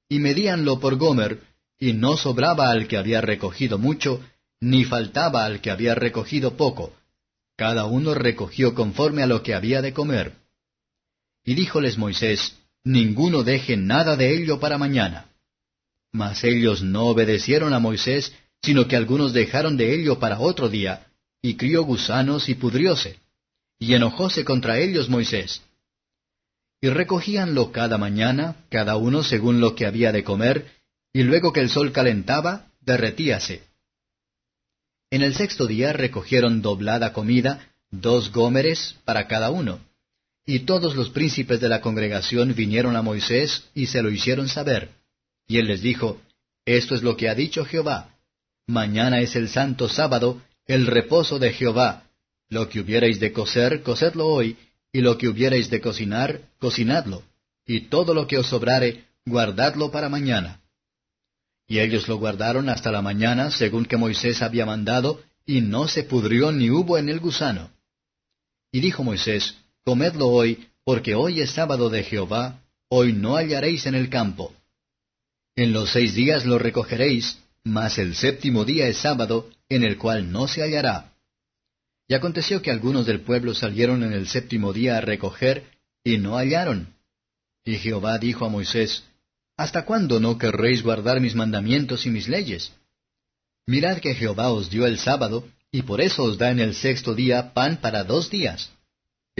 Y 0.08 0.18
medíanlo 0.18 0.80
por 0.80 0.96
gomer, 0.96 1.42
y 1.78 1.92
no 1.92 2.16
sobraba 2.16 2.70
al 2.70 2.88
que 2.88 2.96
había 2.96 3.20
recogido 3.20 3.76
mucho, 3.76 4.24
ni 4.58 4.86
faltaba 4.86 5.44
al 5.44 5.60
que 5.60 5.70
había 5.70 5.94
recogido 5.94 6.56
poco. 6.56 6.94
Cada 7.56 7.84
uno 7.84 8.14
recogió 8.14 8.74
conforme 8.74 9.22
a 9.22 9.26
lo 9.26 9.42
que 9.42 9.52
había 9.52 9.82
de 9.82 9.92
comer. 9.92 10.32
Y 11.44 11.54
díjoles 11.54 11.98
Moisés, 11.98 12.56
Ninguno 12.84 13.42
deje 13.42 13.76
nada 13.76 14.16
de 14.16 14.34
ello 14.34 14.58
para 14.58 14.78
mañana. 14.78 15.26
Mas 16.12 16.44
ellos 16.44 16.82
no 16.82 17.06
obedecieron 17.06 17.74
a 17.74 17.78
Moisés, 17.78 18.32
sino 18.62 18.88
que 18.88 18.96
algunos 18.96 19.32
dejaron 19.32 19.76
de 19.76 19.94
ello 19.94 20.18
para 20.18 20.40
otro 20.40 20.68
día, 20.68 21.06
y 21.42 21.56
crió 21.56 21.84
gusanos 21.84 22.48
y 22.48 22.54
pudrióse. 22.54 23.18
Y 23.78 23.94
enojóse 23.94 24.44
contra 24.44 24.78
ellos 24.78 25.08
Moisés. 25.08 25.62
Y 26.80 26.88
recogíanlo 26.88 27.72
cada 27.72 27.98
mañana, 27.98 28.56
cada 28.70 28.96
uno 28.96 29.22
según 29.22 29.60
lo 29.60 29.74
que 29.74 29.86
había 29.86 30.12
de 30.12 30.24
comer, 30.24 30.66
y 31.12 31.22
luego 31.22 31.52
que 31.52 31.60
el 31.60 31.70
sol 31.70 31.92
calentaba, 31.92 32.66
derretíase. 32.80 33.62
En 35.10 35.22
el 35.22 35.34
sexto 35.34 35.66
día 35.66 35.92
recogieron 35.92 36.62
doblada 36.62 37.12
comida, 37.12 37.68
dos 37.90 38.32
gómeres 38.32 38.96
para 39.04 39.26
cada 39.26 39.50
uno. 39.50 39.80
Y 40.50 40.58
todos 40.66 40.96
los 40.96 41.10
príncipes 41.10 41.60
de 41.60 41.68
la 41.68 41.80
congregación 41.80 42.56
vinieron 42.56 42.96
a 42.96 43.02
Moisés 43.02 43.70
y 43.72 43.86
se 43.86 44.02
lo 44.02 44.10
hicieron 44.10 44.48
saber. 44.48 44.88
Y 45.46 45.58
él 45.58 45.68
les 45.68 45.80
dijo, 45.80 46.20
Esto 46.64 46.96
es 46.96 47.04
lo 47.04 47.16
que 47.16 47.28
ha 47.28 47.36
dicho 47.36 47.64
Jehová. 47.64 48.16
Mañana 48.66 49.20
es 49.20 49.36
el 49.36 49.48
santo 49.48 49.88
sábado, 49.88 50.42
el 50.66 50.88
reposo 50.88 51.38
de 51.38 51.52
Jehová. 51.52 52.02
Lo 52.48 52.68
que 52.68 52.80
hubierais 52.80 53.20
de 53.20 53.32
cocer, 53.32 53.84
cocedlo 53.84 54.26
hoy, 54.26 54.56
y 54.92 55.02
lo 55.02 55.18
que 55.18 55.28
hubierais 55.28 55.70
de 55.70 55.80
cocinar, 55.80 56.40
cocinadlo. 56.58 57.22
Y 57.64 57.82
todo 57.82 58.12
lo 58.12 58.26
que 58.26 58.36
os 58.36 58.48
sobrare, 58.48 59.04
guardadlo 59.24 59.92
para 59.92 60.08
mañana. 60.08 60.62
Y 61.68 61.78
ellos 61.78 62.08
lo 62.08 62.16
guardaron 62.16 62.68
hasta 62.68 62.90
la 62.90 63.02
mañana, 63.02 63.52
según 63.52 63.84
que 63.84 63.96
Moisés 63.96 64.42
había 64.42 64.66
mandado, 64.66 65.22
y 65.46 65.60
no 65.60 65.86
se 65.86 66.02
pudrió 66.02 66.50
ni 66.50 66.70
hubo 66.70 66.98
en 66.98 67.08
el 67.08 67.20
gusano. 67.20 67.70
Y 68.72 68.80
dijo 68.80 69.04
Moisés, 69.04 69.54
Comedlo 69.84 70.28
hoy, 70.28 70.68
porque 70.84 71.14
hoy 71.14 71.40
es 71.40 71.52
sábado 71.52 71.90
de 71.90 72.02
Jehová, 72.02 72.62
hoy 72.88 73.12
no 73.12 73.36
hallaréis 73.36 73.86
en 73.86 73.94
el 73.94 74.10
campo. 74.10 74.54
En 75.56 75.72
los 75.72 75.90
seis 75.90 76.14
días 76.14 76.44
lo 76.44 76.58
recogeréis, 76.58 77.38
mas 77.64 77.98
el 77.98 78.14
séptimo 78.14 78.64
día 78.64 78.88
es 78.88 78.98
sábado, 78.98 79.50
en 79.68 79.84
el 79.84 79.98
cual 79.98 80.30
no 80.30 80.48
se 80.48 80.62
hallará. 80.62 81.12
Y 82.08 82.14
aconteció 82.14 82.60
que 82.60 82.70
algunos 82.70 83.06
del 83.06 83.20
pueblo 83.20 83.54
salieron 83.54 84.02
en 84.02 84.12
el 84.12 84.26
séptimo 84.26 84.72
día 84.72 84.98
a 84.98 85.00
recoger, 85.00 85.64
y 86.02 86.18
no 86.18 86.36
hallaron. 86.36 86.94
Y 87.64 87.76
Jehová 87.76 88.18
dijo 88.18 88.44
a 88.44 88.48
Moisés, 88.48 89.04
¿Hasta 89.56 89.84
cuándo 89.84 90.20
no 90.20 90.38
querréis 90.38 90.82
guardar 90.82 91.20
mis 91.20 91.34
mandamientos 91.34 92.06
y 92.06 92.10
mis 92.10 92.28
leyes? 92.28 92.72
Mirad 93.66 93.98
que 93.98 94.14
Jehová 94.14 94.50
os 94.50 94.70
dio 94.70 94.86
el 94.86 94.98
sábado, 94.98 95.46
y 95.70 95.82
por 95.82 96.00
eso 96.00 96.24
os 96.24 96.38
da 96.38 96.50
en 96.50 96.60
el 96.60 96.74
sexto 96.74 97.14
día 97.14 97.52
pan 97.52 97.76
para 97.76 98.02
dos 98.04 98.30
días. 98.30 98.70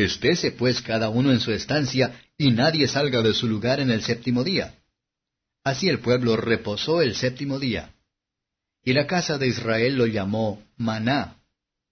Estése 0.05 0.53
pues 0.53 0.81
cada 0.83 1.09
uno 1.09 1.33
en 1.33 1.41
su 1.41 1.53
estancia, 1.53 2.21
y 2.39 2.51
nadie 2.53 2.89
salga 2.89 3.23
de 3.23 3.35
su 3.35 3.47
lugar 3.47 3.81
en 3.81 3.91
el 3.91 4.03
séptimo 4.03 4.45
día. 4.45 4.75
Así 5.65 5.89
el 5.89 6.01
pueblo 6.01 6.37
reposó 6.37 7.03
el 7.03 7.15
séptimo 7.15 7.59
día. 7.59 7.93
Y 8.83 8.95
la 8.95 9.07
casa 9.07 9.37
de 9.37 9.49
Israel 9.49 9.97
lo 9.97 10.07
llamó 10.07 10.63
maná, 10.77 11.37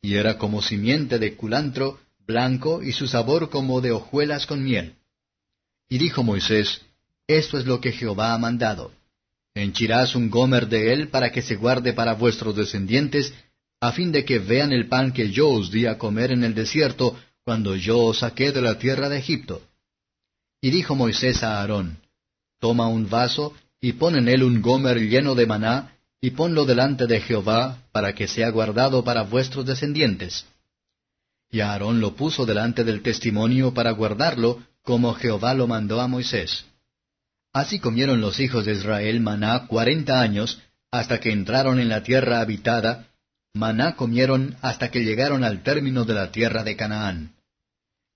y 0.01 0.15
era 0.15 0.39
como 0.39 0.63
simiente 0.63 1.19
de 1.19 1.37
culantro, 1.37 2.01
blanco, 2.27 2.83
y 2.83 2.93
su 2.93 3.07
sabor 3.07 3.51
como 3.51 3.81
de 3.81 3.93
hojuelas 3.93 4.47
con 4.47 4.65
miel. 4.65 4.95
Y 5.89 5.99
dijo 5.99 6.23
Moisés, 6.23 6.83
esto 7.27 7.59
es 7.59 7.67
lo 7.67 7.81
que 7.81 7.93
Jehová 7.93 8.33
ha 8.33 8.39
mandado. 8.39 8.93
Henchirás 9.55 10.15
un 10.15 10.31
gomer 10.31 10.69
de 10.69 10.93
él 10.93 11.09
para 11.09 11.31
que 11.31 11.43
se 11.43 11.57
guarde 11.57 11.93
para 11.93 12.15
vuestros 12.15 12.57
descendientes, 12.57 13.35
a 13.81 13.93
fin 13.93 14.13
de 14.13 14.25
que 14.25 14.39
vean 14.39 14.73
el 14.73 14.89
pan 14.89 15.13
que 15.13 15.31
yo 15.31 15.49
os 15.49 15.71
di 15.71 15.87
a 15.87 15.99
comer 15.99 16.33
en 16.33 16.45
el 16.45 16.55
desierto, 16.55 17.19
cuando 17.49 17.77
yo 17.77 17.99
os 18.01 18.19
saqué 18.19 18.53
de 18.53 18.61
la 18.61 18.79
tierra 18.79 19.09
de 19.09 19.17
Egipto. 19.17 19.63
Y 20.61 20.69
dijo 20.69 20.95
Moisés 20.95 21.43
a 21.43 21.61
Aarón, 21.61 21.97
Toma 22.61 22.89
un 22.89 23.09
vaso, 23.09 23.55
y 23.81 23.95
pon 23.95 24.17
en 24.17 24.29
él 24.29 24.43
un 24.43 24.61
gomer 24.61 24.99
lleno 24.99 25.35
de 25.35 25.47
maná, 25.47 25.97
y 26.21 26.33
ponlo 26.33 26.67
delante 26.67 27.07
de 27.07 27.23
Jehová, 27.23 27.79
para 27.91 28.15
que 28.15 28.29
sea 28.29 28.51
guardado 28.51 29.03
para 29.03 29.23
vuestros 29.23 29.65
descendientes. 29.65 30.45
Y 31.51 31.61
Aarón 31.61 32.03
lo 32.03 32.15
puso 32.17 32.45
delante 32.45 32.85
del 32.85 33.01
testimonio 33.01 33.73
para 33.73 33.93
guardarlo, 33.93 34.63
como 34.83 35.15
Jehová 35.15 35.55
lo 35.55 35.67
mandó 35.67 36.03
a 36.03 36.07
Moisés. 36.07 36.67
Así 37.55 37.79
comieron 37.79 38.21
los 38.21 38.41
hijos 38.41 38.67
de 38.67 38.73
Israel 38.73 39.21
maná 39.21 39.67
cuarenta 39.69 40.21
años, 40.21 40.61
hasta 40.91 41.19
que 41.19 41.33
entraron 41.33 41.81
en 41.81 41.89
la 41.89 42.03
tierra 42.03 42.41
habitada, 42.41 43.07
maná 43.55 43.97
comieron 43.97 44.59
hasta 44.61 44.91
que 44.91 45.03
llegaron 45.03 45.45
al 45.45 45.63
término 45.63 46.05
de 46.05 46.13
la 46.13 46.31
tierra 46.31 46.63
de 46.63 46.77
Canaán. 46.77 47.38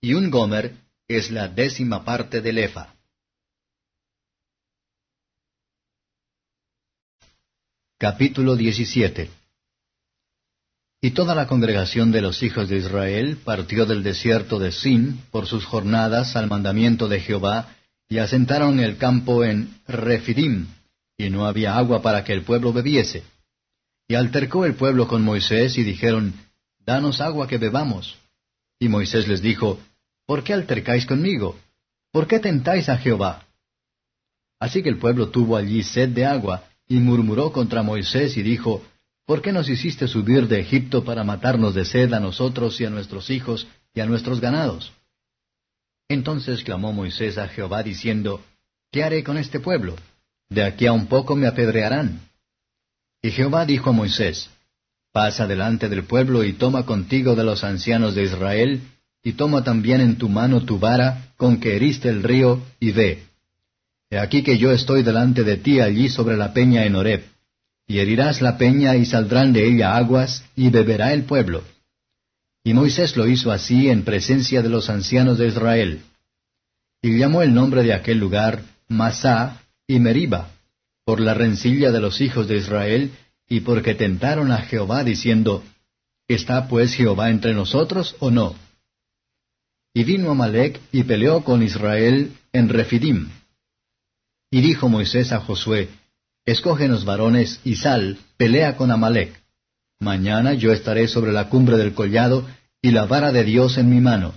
Y 0.04 0.14
un 0.14 0.30
gomer 0.30 0.74
es 1.06 1.30
la 1.30 1.46
décima 1.46 2.04
parte 2.04 2.40
del 2.40 2.58
efa. 2.58 2.92
Capítulo 7.98 8.56
17 8.56 9.30
Y 11.02 11.10
toda 11.12 11.36
la 11.36 11.46
congregación 11.46 12.10
de 12.10 12.20
los 12.20 12.42
hijos 12.42 12.68
de 12.68 12.78
Israel 12.78 13.38
partió 13.44 13.86
del 13.86 14.02
desierto 14.02 14.58
de 14.58 14.72
Sin 14.72 15.18
por 15.30 15.46
sus 15.46 15.64
jornadas 15.64 16.34
al 16.34 16.48
mandamiento 16.48 17.06
de 17.06 17.20
Jehová, 17.20 17.72
y 18.08 18.18
asentaron 18.18 18.80
el 18.80 18.98
campo 18.98 19.44
en 19.44 19.72
Refidim, 19.86 20.66
y 21.16 21.30
no 21.30 21.46
había 21.46 21.76
agua 21.76 22.02
para 22.02 22.24
que 22.24 22.32
el 22.32 22.42
pueblo 22.42 22.72
bebiese. 22.72 23.22
Y 24.08 24.16
altercó 24.16 24.66
el 24.66 24.74
pueblo 24.74 25.06
con 25.06 25.22
Moisés 25.22 25.78
y 25.78 25.84
dijeron, 25.84 26.34
Danos 26.80 27.20
agua 27.20 27.46
que 27.46 27.58
bebamos. 27.58 28.16
Y 28.80 28.88
Moisés 28.88 29.28
les 29.28 29.40
dijo, 29.40 29.78
¿Por 30.26 30.44
qué 30.44 30.52
altercáis 30.52 31.06
conmigo? 31.06 31.58
¿Por 32.12 32.26
qué 32.26 32.38
tentáis 32.38 32.88
a 32.88 32.98
Jehová? 32.98 33.46
Así 34.60 34.82
que 34.82 34.88
el 34.88 34.98
pueblo 34.98 35.30
tuvo 35.30 35.56
allí 35.56 35.82
sed 35.82 36.10
de 36.10 36.24
agua, 36.24 36.64
y 36.88 36.96
murmuró 36.96 37.52
contra 37.52 37.82
Moisés 37.82 38.36
y 38.36 38.42
dijo, 38.42 38.84
¿Por 39.26 39.40
qué 39.40 39.52
nos 39.52 39.68
hiciste 39.68 40.08
subir 40.08 40.48
de 40.48 40.60
Egipto 40.60 41.04
para 41.04 41.24
matarnos 41.24 41.74
de 41.74 41.84
sed 41.84 42.12
a 42.12 42.20
nosotros 42.20 42.80
y 42.80 42.84
a 42.84 42.90
nuestros 42.90 43.30
hijos 43.30 43.66
y 43.94 44.00
a 44.00 44.06
nuestros 44.06 44.40
ganados? 44.40 44.92
Entonces 46.08 46.62
clamó 46.62 46.92
Moisés 46.92 47.38
a 47.38 47.48
Jehová 47.48 47.82
diciendo, 47.82 48.44
¿Qué 48.90 49.02
haré 49.02 49.24
con 49.24 49.38
este 49.38 49.58
pueblo? 49.58 49.96
De 50.50 50.62
aquí 50.64 50.86
a 50.86 50.92
un 50.92 51.06
poco 51.06 51.34
me 51.34 51.46
apedrearán. 51.46 52.20
Y 53.22 53.30
Jehová 53.30 53.64
dijo 53.64 53.90
a 53.90 53.94
Moisés, 53.94 54.50
Pasa 55.12 55.46
delante 55.46 55.88
del 55.88 56.04
pueblo 56.04 56.44
y 56.44 56.52
toma 56.52 56.84
contigo 56.84 57.34
de 57.34 57.44
los 57.44 57.64
ancianos 57.64 58.14
de 58.14 58.24
Israel, 58.24 58.82
y 59.22 59.34
toma 59.34 59.62
también 59.62 60.00
en 60.00 60.16
tu 60.16 60.28
mano 60.28 60.62
tu 60.62 60.78
vara 60.78 61.28
con 61.36 61.60
que 61.60 61.76
heriste 61.76 62.08
el 62.08 62.22
río, 62.22 62.62
y 62.80 62.90
ve. 62.92 63.24
He 64.10 64.18
aquí 64.18 64.42
que 64.42 64.58
yo 64.58 64.72
estoy 64.72 65.02
delante 65.02 65.44
de 65.44 65.56
ti 65.56 65.80
allí 65.80 66.08
sobre 66.08 66.36
la 66.36 66.52
peña 66.52 66.84
en 66.84 66.96
Horeb, 66.96 67.24
y 67.86 67.98
herirás 67.98 68.40
la 68.40 68.58
peña 68.58 68.96
y 68.96 69.06
saldrán 69.06 69.52
de 69.52 69.66
ella 69.66 69.96
aguas, 69.96 70.44
y 70.56 70.70
beberá 70.70 71.12
el 71.12 71.24
pueblo. 71.24 71.62
Y 72.64 72.74
Moisés 72.74 73.16
lo 73.16 73.26
hizo 73.26 73.50
así 73.50 73.88
en 73.88 74.04
presencia 74.04 74.62
de 74.62 74.68
los 74.68 74.88
ancianos 74.88 75.38
de 75.38 75.48
Israel. 75.48 76.02
Y 77.00 77.18
llamó 77.18 77.42
el 77.42 77.54
nombre 77.54 77.82
de 77.82 77.92
aquel 77.92 78.18
lugar 78.18 78.62
Masá 78.88 79.62
y 79.86 79.98
Meriba, 79.98 80.50
por 81.04 81.20
la 81.20 81.34
rencilla 81.34 81.90
de 81.90 82.00
los 82.00 82.20
hijos 82.20 82.46
de 82.46 82.56
Israel, 82.56 83.12
y 83.48 83.60
porque 83.60 83.94
tentaron 83.94 84.52
a 84.52 84.58
Jehová 84.58 85.02
diciendo, 85.04 85.64
¿Está 86.28 86.68
pues 86.68 86.94
Jehová 86.94 87.30
entre 87.30 87.52
nosotros 87.52 88.16
o 88.20 88.30
no? 88.30 88.54
Y 89.94 90.04
vino 90.04 90.30
Amalek 90.30 90.80
y 90.90 91.02
peleó 91.02 91.44
con 91.44 91.62
Israel 91.62 92.32
en 92.52 92.68
Refidim. 92.68 93.28
Y 94.50 94.60
dijo 94.60 94.88
Moisés 94.88 95.32
a 95.32 95.40
Josué, 95.40 95.88
Escógenos 96.44 97.04
varones 97.04 97.60
y 97.64 97.76
sal, 97.76 98.18
pelea 98.36 98.76
con 98.76 98.90
Amalek. 98.90 99.40
Mañana 100.00 100.54
yo 100.54 100.72
estaré 100.72 101.06
sobre 101.06 101.32
la 101.32 101.48
cumbre 101.48 101.76
del 101.76 101.94
collado 101.94 102.46
y 102.80 102.90
la 102.90 103.06
vara 103.06 103.30
de 103.30 103.44
Dios 103.44 103.78
en 103.78 103.88
mi 103.88 104.00
mano. 104.00 104.34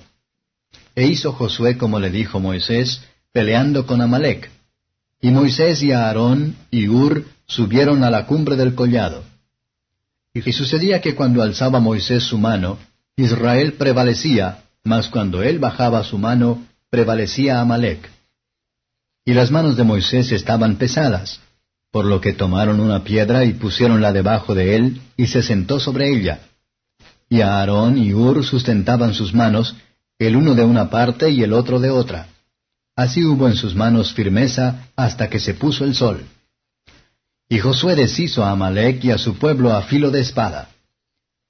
E 0.93 1.07
hizo 1.07 1.33
Josué 1.33 1.77
como 1.77 1.99
le 1.99 2.11
dijo 2.11 2.39
Moisés, 2.39 3.01
peleando 3.31 3.87
con 3.87 4.01
Amalek. 4.01 4.51
Y 5.19 5.31
Moisés 5.31 5.81
y 5.81 5.91
Aarón 5.91 6.55
y 6.69 6.87
Ur 6.87 7.25
subieron 7.47 8.03
a 8.03 8.11
la 8.11 8.27
cumbre 8.27 8.55
del 8.55 8.75
collado. 8.75 9.23
Y 10.33 10.51
sucedía 10.51 11.01
que 11.01 11.15
cuando 11.15 11.41
alzaba 11.41 11.79
Moisés 11.79 12.23
su 12.23 12.37
mano, 12.37 12.77
Israel 13.15 13.73
prevalecía, 13.73 14.64
mas 14.85 15.09
cuando 15.09 15.43
él 15.43 15.59
bajaba 15.59 16.03
su 16.03 16.17
mano, 16.17 16.63
prevalecía 16.89 17.59
Amalek. 17.59 18.09
Y 19.25 19.33
las 19.33 19.49
manos 19.51 19.75
de 19.75 19.83
Moisés 19.83 20.31
estaban 20.31 20.77
pesadas, 20.77 21.41
por 21.91 22.05
lo 22.05 22.21
que 22.21 22.33
tomaron 22.33 22.79
una 22.79 23.03
piedra 23.03 23.43
y 23.43 23.53
pusiéronla 23.53 24.13
debajo 24.13 24.53
de 24.53 24.75
él, 24.75 25.01
y 25.17 25.25
se 25.27 25.41
sentó 25.41 25.79
sobre 25.79 26.15
ella. 26.15 26.39
Y 27.27 27.41
Aarón 27.41 27.97
y 27.97 28.13
Ur 28.13 28.45
sustentaban 28.45 29.15
sus 29.15 29.33
manos, 29.33 29.75
el 30.19 30.35
uno 30.35 30.53
de 30.53 30.63
una 30.63 30.89
parte 30.91 31.31
y 31.31 31.41
el 31.41 31.53
otro 31.53 31.79
de 31.79 31.89
otra. 31.89 32.27
Así 32.95 33.25
hubo 33.25 33.47
en 33.47 33.55
sus 33.55 33.75
manos 33.75 34.13
firmeza 34.13 34.87
hasta 34.95 35.29
que 35.29 35.39
se 35.39 35.55
puso 35.55 35.83
el 35.83 35.95
sol. 35.95 36.23
Y 37.49 37.57
Josué 37.57 37.95
deshizo 37.95 38.45
a 38.45 38.51
Amalek 38.51 39.03
y 39.03 39.11
a 39.11 39.17
su 39.17 39.35
pueblo 39.37 39.73
a 39.73 39.81
filo 39.81 40.11
de 40.11 40.21
espada. 40.21 40.69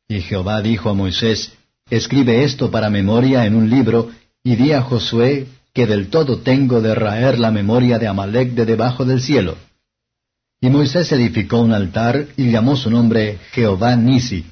Y 0.07 0.21
Jehová 0.21 0.61
dijo 0.61 0.89
a 0.89 0.93
Moisés, 0.93 1.51
Escribe 1.89 2.43
esto 2.43 2.71
para 2.71 2.89
memoria 2.89 3.45
en 3.45 3.55
un 3.55 3.69
libro, 3.69 4.09
y 4.43 4.55
di 4.55 4.71
a 4.71 4.81
Josué 4.81 5.47
que 5.71 5.86
del 5.86 6.07
todo 6.07 6.39
tengo 6.39 6.81
de 6.81 6.95
raer 6.95 7.38
la 7.38 7.51
memoria 7.51 7.99
de 7.99 8.07
Amalek 8.07 8.53
de 8.53 8.65
debajo 8.65 9.05
del 9.05 9.21
cielo. 9.21 9.55
Y 10.61 10.69
Moisés 10.69 11.11
edificó 11.11 11.59
un 11.59 11.73
altar 11.73 12.27
y 12.38 12.49
llamó 12.49 12.75
su 12.75 12.89
nombre 12.89 13.38
Jehová 13.51 13.95
Nisi, 13.95 14.45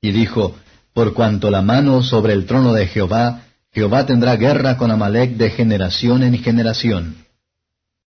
y 0.00 0.12
dijo, 0.12 0.54
Por 0.92 1.12
cuanto 1.12 1.50
la 1.50 1.60
mano 1.60 2.04
sobre 2.04 2.34
el 2.34 2.46
trono 2.46 2.72
de 2.72 2.86
Jehová, 2.86 3.42
Jehová 3.72 4.06
tendrá 4.06 4.36
guerra 4.36 4.76
con 4.76 4.92
Amalek 4.92 5.32
de 5.32 5.50
generación 5.50 6.22
en 6.22 6.38
generación. 6.38 7.25